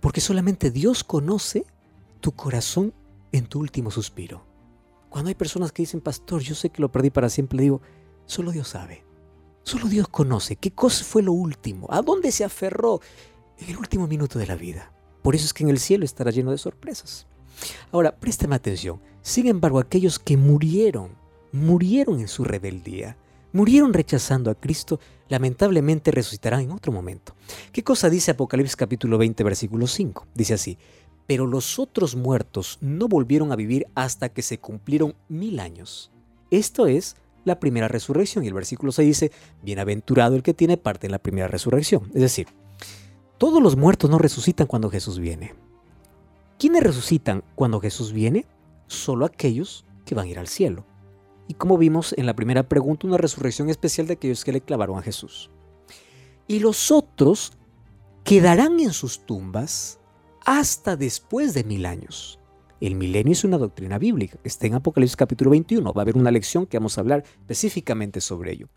porque 0.00 0.20
solamente 0.20 0.70
Dios 0.70 1.04
conoce 1.04 1.64
tu 2.20 2.32
corazón 2.32 2.94
en 3.32 3.46
tu 3.46 3.60
último 3.60 3.90
suspiro. 3.90 4.44
Cuando 5.08 5.28
hay 5.28 5.34
personas 5.34 5.72
que 5.72 5.82
dicen, 5.82 6.00
pastor, 6.00 6.40
yo 6.40 6.54
sé 6.54 6.70
que 6.70 6.80
lo 6.80 6.90
perdí 6.90 7.10
para 7.10 7.28
siempre, 7.28 7.60
digo, 7.60 7.82
solo 8.26 8.52
Dios 8.52 8.68
sabe, 8.68 9.04
solo 9.62 9.86
Dios 9.86 10.08
conoce 10.08 10.56
qué 10.56 10.70
cosa 10.70 11.04
fue 11.04 11.22
lo 11.22 11.32
último, 11.32 11.86
a 11.90 12.02
dónde 12.02 12.32
se 12.32 12.44
aferró 12.44 13.00
en 13.58 13.68
el 13.68 13.76
último 13.76 14.06
minuto 14.06 14.38
de 14.38 14.46
la 14.46 14.56
vida. 14.56 14.92
Por 15.22 15.34
eso 15.34 15.44
es 15.44 15.52
que 15.52 15.64
en 15.64 15.70
el 15.70 15.78
cielo 15.78 16.04
estará 16.04 16.30
lleno 16.30 16.50
de 16.50 16.58
sorpresas. 16.58 17.26
Ahora, 17.92 18.16
préstame 18.16 18.54
atención. 18.54 19.00
Sin 19.20 19.46
embargo, 19.46 19.78
aquellos 19.78 20.18
que 20.18 20.36
murieron, 20.36 21.10
murieron 21.52 22.20
en 22.20 22.28
su 22.28 22.44
rebeldía, 22.44 23.16
murieron 23.52 23.92
rechazando 23.92 24.50
a 24.50 24.54
Cristo, 24.54 24.98
lamentablemente 25.32 26.10
resucitarán 26.10 26.60
en 26.60 26.72
otro 26.72 26.92
momento. 26.92 27.34
¿Qué 27.72 27.82
cosa 27.82 28.10
dice 28.10 28.32
Apocalipsis 28.32 28.76
capítulo 28.76 29.16
20, 29.16 29.42
versículo 29.42 29.86
5? 29.86 30.26
Dice 30.34 30.52
así, 30.52 30.76
pero 31.26 31.46
los 31.46 31.78
otros 31.78 32.14
muertos 32.14 32.76
no 32.82 33.08
volvieron 33.08 33.50
a 33.50 33.56
vivir 33.56 33.86
hasta 33.94 34.28
que 34.28 34.42
se 34.42 34.58
cumplieron 34.58 35.14
mil 35.30 35.58
años. 35.58 36.10
Esto 36.50 36.86
es 36.86 37.16
la 37.46 37.58
primera 37.58 37.88
resurrección. 37.88 38.44
Y 38.44 38.48
el 38.48 38.54
versículo 38.54 38.92
6 38.92 39.06
dice, 39.06 39.32
bienaventurado 39.62 40.36
el 40.36 40.42
que 40.42 40.52
tiene 40.52 40.76
parte 40.76 41.06
en 41.06 41.12
la 41.12 41.18
primera 41.18 41.48
resurrección. 41.48 42.10
Es 42.14 42.20
decir, 42.20 42.48
todos 43.38 43.62
los 43.62 43.74
muertos 43.74 44.10
no 44.10 44.18
resucitan 44.18 44.66
cuando 44.66 44.90
Jesús 44.90 45.18
viene. 45.18 45.54
¿Quiénes 46.58 46.82
resucitan 46.82 47.42
cuando 47.54 47.80
Jesús 47.80 48.12
viene? 48.12 48.44
Solo 48.86 49.24
aquellos 49.24 49.86
que 50.04 50.14
van 50.14 50.26
a 50.26 50.28
ir 50.28 50.38
al 50.38 50.48
cielo. 50.48 50.84
Y 51.48 51.54
como 51.54 51.78
vimos 51.78 52.14
en 52.16 52.26
la 52.26 52.34
primera 52.34 52.68
pregunta, 52.68 53.06
una 53.06 53.18
resurrección 53.18 53.68
especial 53.68 54.06
de 54.06 54.14
aquellos 54.14 54.44
que 54.44 54.52
le 54.52 54.60
clavaron 54.60 54.98
a 54.98 55.02
Jesús. 55.02 55.50
Y 56.46 56.60
los 56.60 56.90
otros 56.90 57.52
quedarán 58.24 58.80
en 58.80 58.92
sus 58.92 59.26
tumbas 59.26 59.98
hasta 60.44 60.96
después 60.96 61.54
de 61.54 61.64
mil 61.64 61.86
años. 61.86 62.38
El 62.80 62.96
milenio 62.96 63.32
es 63.32 63.44
una 63.44 63.58
doctrina 63.58 63.96
bíblica 63.96 64.38
está 64.42 64.66
en 64.66 64.74
Apocalipsis 64.74 65.14
capítulo 65.16 65.52
21. 65.52 65.92
Va 65.92 66.00
a 66.00 66.02
haber 66.02 66.16
una 66.16 66.32
lección 66.32 66.66
que 66.66 66.78
vamos 66.78 66.98
a 66.98 67.00
hablar 67.00 67.22
específicamente 67.42 68.20
sobre 68.20 68.52
ello. 68.52 68.68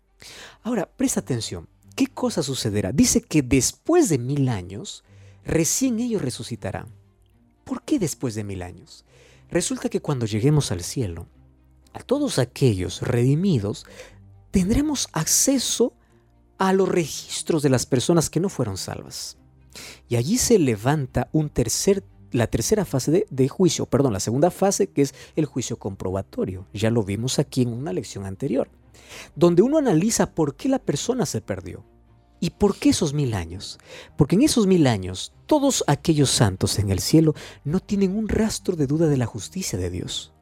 Ahora, 0.62 0.88
presta 0.88 1.20
atención. 1.20 1.68
¿Qué 1.96 2.06
cosa 2.06 2.42
sucederá? 2.42 2.92
Dice 2.92 3.20
que 3.20 3.42
después 3.42 4.08
de 4.08 4.18
mil 4.18 4.48
años, 4.48 5.02
recién 5.44 5.98
ellos 5.98 6.22
resucitarán. 6.22 6.86
¿Por 7.64 7.82
qué 7.82 7.98
después 7.98 8.34
de 8.36 8.44
mil 8.44 8.62
años? 8.62 9.04
Resulta 9.50 9.88
que 9.88 10.00
cuando 10.00 10.26
lleguemos 10.26 10.70
al 10.70 10.82
cielo, 10.82 11.26
todos 12.02 12.38
aquellos 12.38 13.02
redimidos, 13.02 13.86
tendremos 14.50 15.08
acceso 15.12 15.92
a 16.58 16.72
los 16.72 16.88
registros 16.88 17.62
de 17.62 17.68
las 17.68 17.86
personas 17.86 18.30
que 18.30 18.40
no 18.40 18.48
fueron 18.48 18.76
salvas. 18.76 19.36
Y 20.08 20.16
allí 20.16 20.38
se 20.38 20.58
levanta 20.58 21.28
un 21.32 21.50
tercer, 21.50 22.02
la 22.32 22.46
tercera 22.46 22.84
fase 22.84 23.10
de, 23.10 23.26
de, 23.30 23.48
juicio, 23.48 23.86
perdón, 23.86 24.12
la 24.12 24.20
segunda 24.20 24.50
fase 24.50 24.88
que 24.88 25.02
es 25.02 25.14
el 25.36 25.44
juicio 25.44 25.78
comprobatorio. 25.78 26.66
Ya 26.72 26.90
lo 26.90 27.02
vimos 27.02 27.38
aquí 27.38 27.62
en 27.62 27.72
una 27.72 27.92
lección 27.92 28.24
anterior, 28.24 28.70
donde 29.34 29.62
uno 29.62 29.78
analiza 29.78 30.34
por 30.34 30.56
qué 30.56 30.68
la 30.68 30.78
persona 30.78 31.26
se 31.26 31.40
perdió. 31.40 31.84
¿Y 32.38 32.50
por 32.50 32.76
qué 32.76 32.90
esos 32.90 33.14
mil 33.14 33.34
años? 33.34 33.78
Porque 34.16 34.36
en 34.36 34.42
esos 34.42 34.66
mil 34.66 34.86
años 34.86 35.32
todos 35.46 35.84
aquellos 35.86 36.30
santos 36.30 36.78
en 36.78 36.90
el 36.90 37.00
cielo 37.00 37.34
no 37.64 37.80
tienen 37.80 38.16
un 38.16 38.28
rastro 38.28 38.76
de 38.76 38.86
duda 38.86 39.06
de 39.06 39.16
la 39.16 39.26
justicia 39.26 39.78
de 39.78 39.90
Dios. 39.90 40.35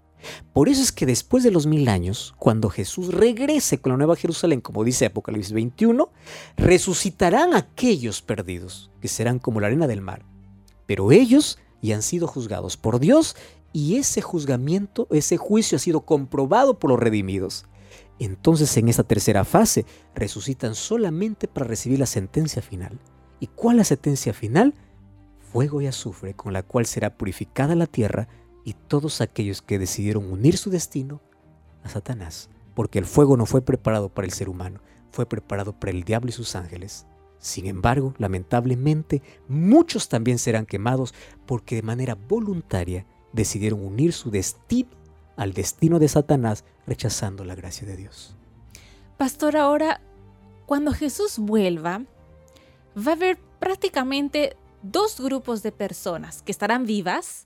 Por 0.53 0.69
eso 0.69 0.83
es 0.83 0.93
que 0.93 1.07
después 1.07 1.43
de 1.45 1.51
los 1.51 1.67
mil 1.67 1.89
años, 1.89 2.35
cuando 2.39 2.71
Jesús 2.71 3.13
regrese 3.13 3.79
con 3.79 3.93
la 3.93 3.99
Nueva 3.99 4.17
Jerusalén, 4.17 4.61
como 4.61 4.85
dice 4.85 5.07
Apocalipsis 5.07 5.53
21, 5.53 6.11
resucitarán 6.57 7.55
aquellos 7.55 8.23
perdidos, 8.23 8.91
que 9.01 9.09
serán 9.09 9.39
como 9.39 9.61
la 9.61 9.69
arena 9.69 9.87
del 9.87 10.01
mar. 10.01 10.25
Pero 10.87 11.13
ellos 11.13 11.59
ya 11.83 11.97
han 11.97 12.03
sido 12.03 12.27
juzgados 12.27 12.77
por 12.77 13.01
Dios 13.01 13.37
y 13.73 13.97
ese 13.97 14.23
juzgamiento, 14.23 15.09
ese 15.11 15.37
juicio 15.37 15.77
ha 15.77 15.81
sido 15.81 16.03
comprobado 16.03 16.79
por 16.79 16.91
los 16.91 17.01
redimidos. 17.01 17.67
Entonces 18.19 18.77
en 18.77 18.89
esta 18.89 19.03
tercera 19.03 19.45
fase 19.45 19.85
resucitan 20.15 20.75
solamente 20.75 21.49
para 21.49 21.67
recibir 21.67 21.99
la 21.99 22.07
sentencia 22.07 22.63
final. 22.63 23.01
¿Y 23.41 23.49
cuál 23.49 23.77
es 23.77 23.79
la 23.79 23.85
sentencia 23.85 24.33
final? 24.33 24.75
Fuego 25.53 25.81
y 25.81 25.87
azufre 25.87 26.35
con 26.35 26.53
la 26.53 26.63
cual 26.63 26.87
será 26.87 27.17
purificada 27.17 27.75
la 27.75 27.87
tierra 27.87 28.29
y 28.65 28.73
todos 28.73 29.21
aquellos 29.21 29.63
que 29.63 29.79
decidieron 29.79 30.33
unir 30.33 30.57
su 30.57 30.71
destino 30.71 31.21
a 31.83 31.89
Satanás. 31.89 32.49
Porque 32.75 32.99
el 32.99 33.05
fuego 33.05 33.37
no 33.37 33.47
fue 33.47 33.63
preparado 33.63 34.09
para 34.09 34.27
el 34.27 34.33
ser 34.33 34.49
humano, 34.49 34.81
fue 35.13 35.27
preparado 35.27 35.73
para 35.73 35.93
el 35.93 36.03
diablo 36.05 36.31
y 36.31 36.33
sus 36.33 36.57
ángeles. 36.57 37.07
Sin 37.39 37.67
embargo, 37.67 38.15
lamentablemente, 38.19 39.23
muchos 39.49 40.09
también 40.09 40.39
serán 40.39 40.67
quemados 40.67 41.15
porque 41.47 41.77
de 41.77 41.83
manera 41.83 42.15
voluntaria 42.15 43.07
decidieron 43.33 43.85
unir 43.85 44.13
su 44.13 44.31
destino 44.31 44.89
al 45.37 45.53
destino 45.53 45.99
de 45.99 46.09
Satanás, 46.09 46.65
rechazando 46.87 47.45
la 47.45 47.55
gracia 47.55 47.87
de 47.87 47.97
Dios. 47.97 48.37
Pastor, 49.17 49.57
ahora, 49.57 50.01
cuando 50.67 50.93
Jesús 50.93 51.39
vuelva, 51.39 52.03
va 52.97 53.13
a 53.13 53.15
haber 53.15 53.39
prácticamente 53.59 54.57
dos 54.83 55.21
grupos 55.21 55.63
de 55.63 55.73
personas 55.73 56.43
que 56.43 56.53
estarán 56.53 56.87
vivas 56.87 57.44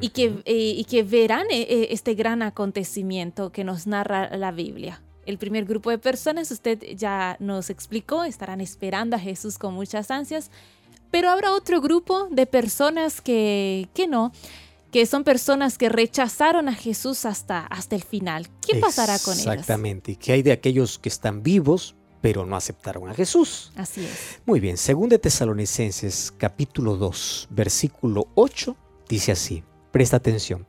y, 0.00 0.10
que, 0.10 0.42
eh, 0.44 0.74
y 0.76 0.84
que 0.84 1.02
verán 1.02 1.46
eh, 1.50 1.62
eh, 1.62 1.88
este 1.90 2.14
gran 2.14 2.42
acontecimiento 2.42 3.50
que 3.52 3.64
nos 3.64 3.86
narra 3.86 4.36
la 4.36 4.52
Biblia. 4.52 5.02
El 5.24 5.38
primer 5.38 5.64
grupo 5.64 5.90
de 5.90 5.98
personas, 5.98 6.50
usted 6.50 6.78
ya 6.96 7.36
nos 7.40 7.70
explicó, 7.70 8.24
estarán 8.24 8.60
esperando 8.60 9.16
a 9.16 9.18
Jesús 9.18 9.58
con 9.58 9.74
muchas 9.74 10.10
ansias, 10.10 10.50
pero 11.10 11.30
habrá 11.30 11.52
otro 11.52 11.80
grupo 11.80 12.28
de 12.30 12.46
personas 12.46 13.20
que, 13.20 13.88
que 13.94 14.06
no, 14.06 14.32
que 14.90 15.04
son 15.06 15.24
personas 15.24 15.76
que 15.76 15.88
rechazaron 15.88 16.68
a 16.68 16.74
Jesús 16.74 17.24
hasta, 17.24 17.60
hasta 17.66 17.94
el 17.94 18.02
final. 18.02 18.48
¿Qué 18.66 18.76
pasará 18.76 19.18
con 19.18 19.34
ellos? 19.34 19.46
Exactamente. 19.46 20.12
¿Y 20.12 20.16
qué 20.16 20.32
hay 20.32 20.42
de 20.42 20.52
aquellos 20.52 20.98
que 20.98 21.08
están 21.08 21.42
vivos, 21.42 21.94
pero 22.22 22.46
no 22.46 22.56
aceptaron 22.56 23.08
a 23.08 23.14
Jesús? 23.14 23.70
Así 23.76 24.04
es. 24.04 24.40
Muy 24.46 24.60
bien, 24.60 24.76
según 24.76 25.08
de 25.10 25.18
Tesalonicenses 25.18 26.32
capítulo 26.36 26.96
2, 26.96 27.48
versículo 27.50 28.28
8, 28.34 28.76
dice 29.08 29.32
así, 29.32 29.62
presta 29.98 30.18
atención. 30.18 30.64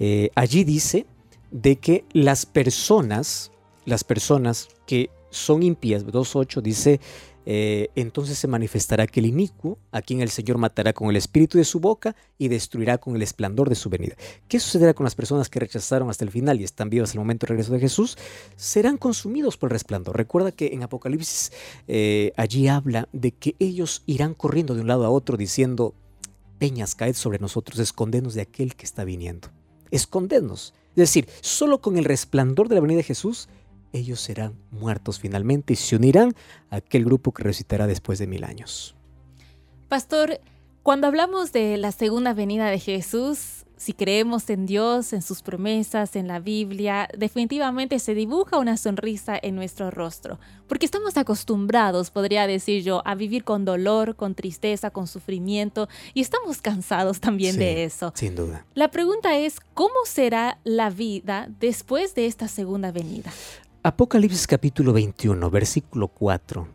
Eh, 0.00 0.30
allí 0.34 0.64
dice 0.64 1.06
de 1.52 1.76
que 1.76 2.04
las 2.12 2.46
personas, 2.46 3.52
las 3.84 4.02
personas 4.02 4.70
que 4.86 5.08
son 5.30 5.62
impías, 5.62 6.04
2.8 6.04 6.60
dice, 6.60 7.00
eh, 7.46 7.90
entonces 7.94 8.36
se 8.38 8.48
manifestará 8.48 9.04
aquel 9.04 9.26
inicuo, 9.26 9.78
a 9.92 10.02
quien 10.02 10.20
el 10.20 10.30
Señor 10.30 10.58
matará 10.58 10.92
con 10.92 11.08
el 11.10 11.16
espíritu 11.16 11.58
de 11.58 11.64
su 11.64 11.78
boca 11.78 12.16
y 12.38 12.48
destruirá 12.48 12.98
con 12.98 13.14
el 13.14 13.22
esplendor 13.22 13.68
de 13.68 13.76
su 13.76 13.88
venida. 13.88 14.16
¿Qué 14.48 14.58
sucederá 14.58 14.94
con 14.94 15.04
las 15.04 15.14
personas 15.14 15.48
que 15.48 15.60
rechazaron 15.60 16.10
hasta 16.10 16.24
el 16.24 16.32
final 16.32 16.60
y 16.60 16.64
están 16.64 16.90
vivas 16.90 17.12
el 17.12 17.20
momento 17.20 17.46
del 17.46 17.50
regreso 17.50 17.72
de 17.74 17.78
Jesús? 17.78 18.18
Serán 18.56 18.96
consumidos 18.96 19.56
por 19.56 19.68
el 19.68 19.74
resplandor. 19.74 20.16
Recuerda 20.16 20.50
que 20.50 20.72
en 20.74 20.82
Apocalipsis 20.82 21.52
eh, 21.86 22.32
allí 22.36 22.66
habla 22.66 23.08
de 23.12 23.30
que 23.30 23.54
ellos 23.60 24.02
irán 24.06 24.34
corriendo 24.34 24.74
de 24.74 24.80
un 24.80 24.88
lado 24.88 25.04
a 25.04 25.10
otro 25.10 25.36
diciendo, 25.36 25.94
peñas, 26.62 26.94
caed 26.94 27.16
sobre 27.16 27.40
nosotros, 27.40 27.80
escondenos 27.80 28.34
de 28.34 28.42
aquel 28.42 28.76
que 28.76 28.86
está 28.86 29.02
viniendo. 29.02 29.48
Escondenos. 29.90 30.74
Es 30.90 30.96
decir, 30.96 31.28
solo 31.40 31.80
con 31.80 31.98
el 31.98 32.04
resplandor 32.04 32.68
de 32.68 32.76
la 32.76 32.80
venida 32.80 32.98
de 32.98 33.02
Jesús 33.02 33.48
ellos 33.92 34.20
serán 34.20 34.54
muertos 34.70 35.18
finalmente 35.18 35.72
y 35.72 35.76
se 35.76 35.96
unirán 35.96 36.36
a 36.70 36.76
aquel 36.76 37.04
grupo 37.04 37.32
que 37.32 37.42
resucitará 37.42 37.88
después 37.88 38.20
de 38.20 38.28
mil 38.28 38.44
años. 38.44 38.94
Pastor, 39.88 40.40
cuando 40.84 41.08
hablamos 41.08 41.50
de 41.50 41.76
la 41.78 41.90
segunda 41.90 42.32
venida 42.32 42.70
de 42.70 42.78
Jesús, 42.78 43.61
si 43.82 43.94
creemos 43.94 44.48
en 44.48 44.64
Dios, 44.64 45.12
en 45.12 45.22
sus 45.22 45.42
promesas, 45.42 46.14
en 46.14 46.28
la 46.28 46.38
Biblia, 46.38 47.08
definitivamente 47.18 47.98
se 47.98 48.14
dibuja 48.14 48.58
una 48.58 48.76
sonrisa 48.76 49.36
en 49.42 49.56
nuestro 49.56 49.90
rostro, 49.90 50.38
porque 50.68 50.86
estamos 50.86 51.16
acostumbrados, 51.16 52.12
podría 52.12 52.46
decir 52.46 52.84
yo, 52.84 53.02
a 53.04 53.16
vivir 53.16 53.42
con 53.42 53.64
dolor, 53.64 54.14
con 54.14 54.36
tristeza, 54.36 54.92
con 54.92 55.08
sufrimiento, 55.08 55.88
y 56.14 56.20
estamos 56.20 56.62
cansados 56.62 57.18
también 57.18 57.56
de 57.56 57.82
eso. 57.82 58.12
Sin 58.14 58.36
duda. 58.36 58.64
La 58.74 58.92
pregunta 58.92 59.36
es, 59.36 59.58
¿cómo 59.74 59.96
será 60.06 60.60
la 60.62 60.88
vida 60.88 61.48
después 61.58 62.14
de 62.14 62.26
esta 62.26 62.46
segunda 62.46 62.92
venida? 62.92 63.32
Apocalipsis 63.82 64.46
capítulo 64.46 64.92
21, 64.92 65.50
versículo 65.50 66.06
4, 66.06 66.68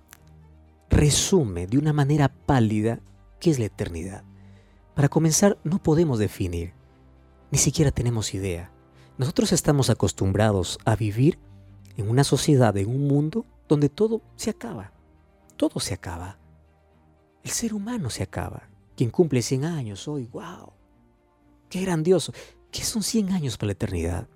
resume 0.90 1.68
de 1.68 1.78
una 1.78 1.94
manera 1.94 2.28
pálida 2.28 3.00
qué 3.40 3.52
es 3.52 3.60
la 3.60 3.66
eternidad. 3.68 4.26
Para 4.94 5.08
comenzar, 5.08 5.58
no 5.64 5.82
podemos 5.82 6.20
definir, 6.20 6.74
ni 7.52 7.58
siquiera 7.58 7.92
tenemos 7.92 8.34
idea. 8.34 8.72
Nosotros 9.18 9.52
estamos 9.52 9.90
acostumbrados 9.90 10.80
a 10.86 10.96
vivir 10.96 11.40
en 11.96 12.10
una 12.10 12.24
sociedad, 12.24 12.76
en 12.78 12.90
un 12.90 13.08
mundo 13.08 13.46
donde 13.68 13.90
todo 13.90 14.22
se 14.36 14.50
acaba. 14.50 14.94
Todo 15.56 15.80
se 15.80 15.94
acaba. 15.94 16.38
El 17.44 17.50
ser 17.52 17.74
humano 17.74 18.10
se 18.10 18.24
acaba. 18.24 18.70
Quien 18.96 19.10
cumple 19.10 19.42
100 19.42 19.66
años 19.66 20.08
hoy, 20.08 20.28
wow, 20.32 20.74
qué 21.70 21.82
grandioso. 21.82 22.34
¿Qué 22.72 22.84
son 22.84 23.02
100 23.02 23.32
años 23.32 23.58
para 23.58 23.68
la 23.68 23.74
eternidad? 23.74 24.28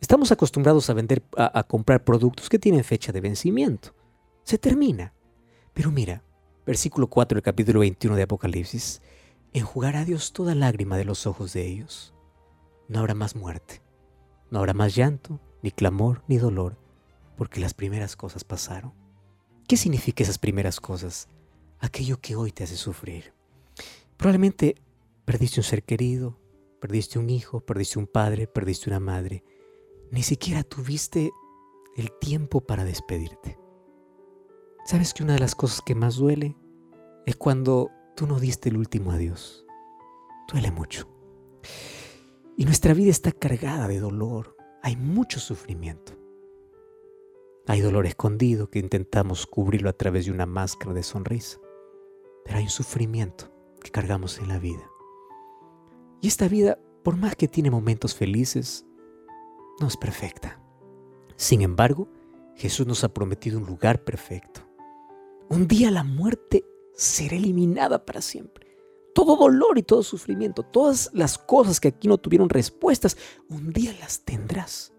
Estamos 0.00 0.32
acostumbrados 0.32 0.90
a 0.90 0.94
vender, 0.94 1.22
a, 1.36 1.62
comprar 1.62 2.04
productos 2.04 2.48
que 2.48 2.58
tienen 2.58 2.84
fecha 2.84 3.12
de 3.12 3.20
vencimiento. 3.20 3.94
Se 4.42 4.58
termina. 4.58 5.14
Pero 5.72 5.90
mira, 5.90 6.22
versículo 6.66 7.08
4 7.08 7.36
del 7.36 7.42
capítulo 7.42 7.80
21 7.80 8.16
de 8.16 8.22
Apocalipsis, 8.22 9.00
enjugará 9.52 10.04
Dios 10.04 10.32
toda 10.32 10.54
lágrima 10.54 10.96
de 10.96 11.04
los 11.04 11.26
ojos 11.26 11.52
de 11.52 11.66
ellos. 11.66 12.11
No 12.92 13.00
habrá 13.00 13.14
más 13.14 13.34
muerte, 13.34 13.82
no 14.50 14.60
habrá 14.60 14.74
más 14.74 14.94
llanto, 14.94 15.40
ni 15.62 15.70
clamor, 15.70 16.22
ni 16.28 16.38
dolor, 16.38 16.78
porque 17.36 17.60
las 17.60 17.74
primeras 17.74 18.14
cosas 18.14 18.44
pasaron. 18.44 18.92
¿Qué 19.66 19.76
significa 19.76 20.22
esas 20.22 20.38
primeras 20.38 20.80
cosas? 20.80 21.28
Aquello 21.80 22.20
que 22.20 22.36
hoy 22.36 22.52
te 22.52 22.64
hace 22.64 22.76
sufrir. 22.76 23.32
Probablemente 24.16 24.76
perdiste 25.24 25.58
un 25.58 25.64
ser 25.64 25.82
querido, 25.82 26.38
perdiste 26.80 27.18
un 27.18 27.30
hijo, 27.30 27.60
perdiste 27.60 27.98
un 27.98 28.06
padre, 28.06 28.46
perdiste 28.46 28.90
una 28.90 29.00
madre 29.00 29.42
ni 30.12 30.22
siquiera 30.22 30.62
tuviste 30.62 31.32
el 31.96 32.12
tiempo 32.20 32.60
para 32.60 32.84
despedirte. 32.84 33.58
¿Sabes 34.84 35.14
que 35.14 35.22
una 35.22 35.32
de 35.32 35.38
las 35.38 35.54
cosas 35.54 35.80
que 35.80 35.94
más 35.94 36.16
duele 36.16 36.54
es 37.24 37.34
cuando 37.36 37.90
tú 38.14 38.26
no 38.26 38.38
diste 38.38 38.68
el 38.68 38.76
último 38.76 39.12
adiós? 39.12 39.64
Duele 40.52 40.70
mucho. 40.70 41.08
Y 42.56 42.64
nuestra 42.64 42.94
vida 42.94 43.10
está 43.10 43.32
cargada 43.32 43.88
de 43.88 43.98
dolor. 43.98 44.56
Hay 44.82 44.96
mucho 44.96 45.40
sufrimiento. 45.40 46.12
Hay 47.66 47.80
dolor 47.80 48.06
escondido 48.06 48.68
que 48.68 48.78
intentamos 48.78 49.46
cubrirlo 49.46 49.88
a 49.88 49.94
través 49.94 50.26
de 50.26 50.32
una 50.32 50.46
máscara 50.46 50.92
de 50.92 51.02
sonrisa. 51.02 51.60
Pero 52.44 52.58
hay 52.58 52.64
un 52.64 52.70
sufrimiento 52.70 53.52
que 53.80 53.90
cargamos 53.90 54.38
en 54.38 54.48
la 54.48 54.58
vida. 54.58 54.88
Y 56.20 56.28
esta 56.28 56.48
vida, 56.48 56.78
por 57.02 57.16
más 57.16 57.36
que 57.36 57.48
tiene 57.48 57.70
momentos 57.70 58.14
felices, 58.14 58.84
no 59.80 59.86
es 59.86 59.96
perfecta. 59.96 60.60
Sin 61.36 61.62
embargo, 61.62 62.08
Jesús 62.56 62.86
nos 62.86 63.02
ha 63.04 63.14
prometido 63.14 63.58
un 63.58 63.66
lugar 63.66 64.04
perfecto. 64.04 64.60
Un 65.48 65.66
día 65.66 65.90
la 65.90 66.04
muerte 66.04 66.64
será 66.94 67.36
eliminada 67.36 68.04
para 68.04 68.22
siempre. 68.22 68.71
Todo 69.14 69.36
dolor 69.36 69.78
y 69.78 69.82
todo 69.82 70.02
sufrimiento, 70.02 70.62
todas 70.62 71.10
las 71.12 71.38
cosas 71.38 71.80
que 71.80 71.88
aquí 71.88 72.08
no 72.08 72.18
tuvieron 72.18 72.48
respuestas, 72.48 73.16
un 73.48 73.72
día 73.72 73.94
las 74.00 74.24
tendrás 74.24 74.92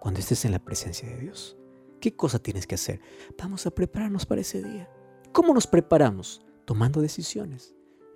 cuando 0.00 0.20
estés 0.20 0.44
en 0.44 0.52
la 0.52 0.60
presencia 0.60 1.08
de 1.08 1.18
Dios. 1.18 1.56
¿Qué 2.00 2.14
cosa 2.14 2.38
tienes 2.38 2.66
que 2.66 2.76
hacer? 2.76 3.00
Vamos 3.38 3.66
a 3.66 3.70
prepararnos 3.70 4.26
para 4.26 4.42
ese 4.42 4.62
día. 4.62 4.88
¿Cómo 5.32 5.52
nos 5.52 5.66
preparamos? 5.66 6.42
Tomando 6.64 7.00
decisiones. 7.00 7.74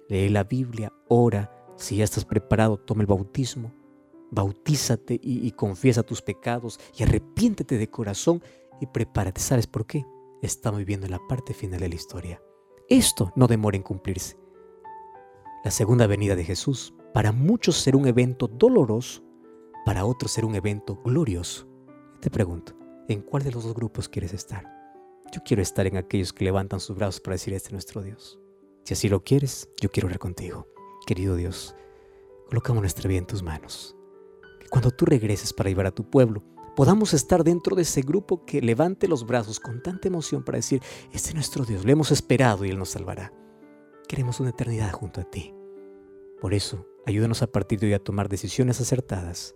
Lee 0.09 0.29
la 0.29 0.45
Biblia, 0.45 0.93
ora. 1.09 1.51
Si 1.77 1.97
ya 1.97 2.05
estás 2.05 2.25
preparado, 2.25 2.77
toma 2.77 3.03
el 3.03 3.07
bautismo 3.07 3.73
bautízate 4.31 5.21
y, 5.23 5.51
confiesa 5.53 6.03
tus 6.03 6.23
pecados 6.23 6.79
y 6.97 7.03
arrepiéntete 7.03 7.79
de 7.79 7.91
corazón 7.91 8.43
y 8.81 8.87
prepárate. 8.87 9.41
¿Sabes 9.41 9.67
por 9.67 9.87
qué? 9.87 10.07
Estamos 10.43 10.79
viviendo 10.79 11.07
en 11.07 11.13
la 11.13 11.21
parte 11.29 11.53
final 11.53 11.81
de 11.81 11.89
la 11.89 11.95
historia. 11.95 12.43
Esto 12.89 13.33
no 13.37 13.47
demora 13.47 13.77
en 13.77 13.83
cumplirse. 13.83 14.37
La 15.65 15.71
segunda 15.71 16.07
venida 16.07 16.37
de 16.37 16.45
Jesús 16.45 16.95
para 17.13 17.33
muchos 17.33 17.77
será 17.77 17.97
un 17.97 18.07
evento 18.07 18.47
doloroso, 18.47 19.23
para 19.85 20.05
otros 20.05 20.33
será 20.33 20.47
un 20.47 20.55
evento 20.55 21.01
glorioso. 21.05 21.69
Te 22.21 22.31
pregunto, 22.31 22.75
¿en 23.09 23.23
cuál 23.23 23.43
de 23.43 23.53
los 23.53 23.65
dos 23.65 23.75
grupos 23.75 24.09
quieres 24.09 24.33
estar? 24.33 24.65
Yo 25.33 25.43
quiero 25.45 25.63
estar 25.63 25.87
en 25.87 25.97
aquellos 25.97 26.33
que 26.33 26.45
levantan 26.45 26.81
sus 26.81 26.97
brazos 26.97 27.21
para 27.21 27.35
decir, 27.35 27.55
este 27.55 27.69
es 27.69 27.73
nuestro 27.73 28.03
Dios. 28.03 28.39
Si 28.85 28.95
así 28.95 29.09
lo 29.09 29.23
quieres, 29.23 29.69
yo 29.81 29.91
quiero 29.91 30.07
orar 30.07 30.19
contigo. 30.19 30.67
Querido 31.07 31.37
Dios, 31.37 31.75
colocamos 32.49 32.83
nuestra 32.83 33.09
vida 33.09 33.19
en 33.19 33.27
tus 33.27 33.43
manos 33.43 33.97
cuando 34.71 34.93
tú 34.93 35.05
regreses 35.05 35.53
para 35.53 35.69
llevar 35.69 35.87
a 35.87 35.91
tu 35.91 36.09
pueblo, 36.09 36.43
podamos 36.77 37.13
estar 37.13 37.45
dentro 37.45 37.77
de 37.77 37.83
ese 37.83 38.01
grupo 38.01 38.47
que 38.47 38.63
levante 38.63 39.09
los 39.09 39.27
brazos 39.27 39.61
con 39.61 39.83
tanta 39.83 40.09
emoción 40.09 40.45
para 40.45 40.57
decir, 40.57 40.81
este 41.13 41.31
es 41.31 41.35
nuestro 41.35 41.65
Dios, 41.65 41.85
lo 41.85 41.91
hemos 41.91 42.11
esperado 42.13 42.65
y 42.65 42.71
Él 42.71 42.79
nos 42.79 42.91
salvará. 42.91 43.33
Queremos 44.11 44.41
una 44.41 44.51
eternidad 44.51 44.91
junto 44.91 45.21
a 45.21 45.25
ti. 45.25 45.55
Por 46.41 46.53
eso, 46.53 46.85
ayúdanos 47.07 47.43
a 47.43 47.53
partir 47.53 47.79
de 47.79 47.87
hoy 47.87 47.93
a 47.93 48.03
tomar 48.03 48.29
decisiones 48.29 48.81
acertadas, 48.81 49.55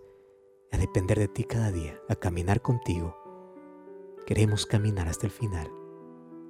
a 0.71 0.77
depender 0.77 1.19
de 1.19 1.27
ti 1.27 1.43
cada 1.43 1.73
día, 1.73 1.99
a 2.07 2.15
caminar 2.15 2.61
contigo. 2.61 3.17
Queremos 4.25 4.65
caminar 4.65 5.09
hasta 5.09 5.25
el 5.25 5.33
final. 5.33 5.69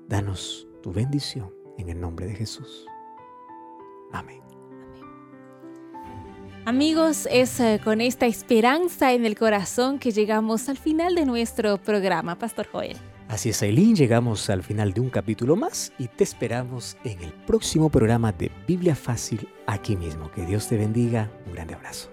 Danos 0.08 0.68
tu 0.84 0.94
bendición 0.94 1.52
en 1.80 1.90
el 1.90 2.00
nombre 2.00 2.28
de 2.28 2.36
Jesús. 2.36 2.86
Amén. 4.12 4.44
Amigos, 6.66 7.28
es 7.32 7.60
eh, 7.60 7.82
con 7.84 8.02
esta 8.02 8.28
esperanza 8.28 9.14
en 9.14 9.26
el 9.26 9.36
corazón 9.36 9.98
que 9.98 10.12
llegamos 10.12 10.70
al 10.70 10.78
final 10.78 11.16
de 11.16 11.26
nuestro 11.26 11.80
programa, 11.80 12.38
Pastor 12.38 12.68
Joel. 12.72 12.98
Así 13.28 13.50
es, 13.50 13.62
Aileen, 13.64 13.96
llegamos 13.96 14.50
al 14.50 14.62
final 14.62 14.94
de 14.94 15.02
un 15.02 15.10
capítulo 15.10 15.56
más 15.56 15.92
y 15.98 16.08
te 16.08 16.24
esperamos 16.24 16.96
en 17.04 17.22
el 17.24 17.34
próximo 17.34 17.90
programa 17.90 18.32
de 18.32 18.52
Biblia 18.68 18.96
Fácil 18.96 19.48
aquí 19.66 19.96
mismo. 19.96 20.32
Que 20.32 20.46
Dios 20.46 20.68
te 20.68 20.78
bendiga. 20.78 21.32
Un 21.48 21.54
grande 21.54 21.74
abrazo. 21.74 22.10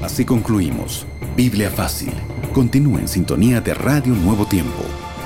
Así 0.00 0.24
concluimos. 0.24 1.06
Biblia 1.36 1.70
Fácil. 1.70 2.12
Continúa 2.52 3.00
en 3.00 3.08
sintonía 3.08 3.60
de 3.60 3.74
Radio 3.74 4.14
Nuevo 4.14 4.46
Tiempo, 4.46 4.84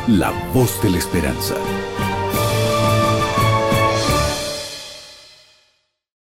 la 0.08 0.32
voz 0.54 0.82
de 0.82 0.90
la 0.90 0.98
esperanza. 0.98 1.54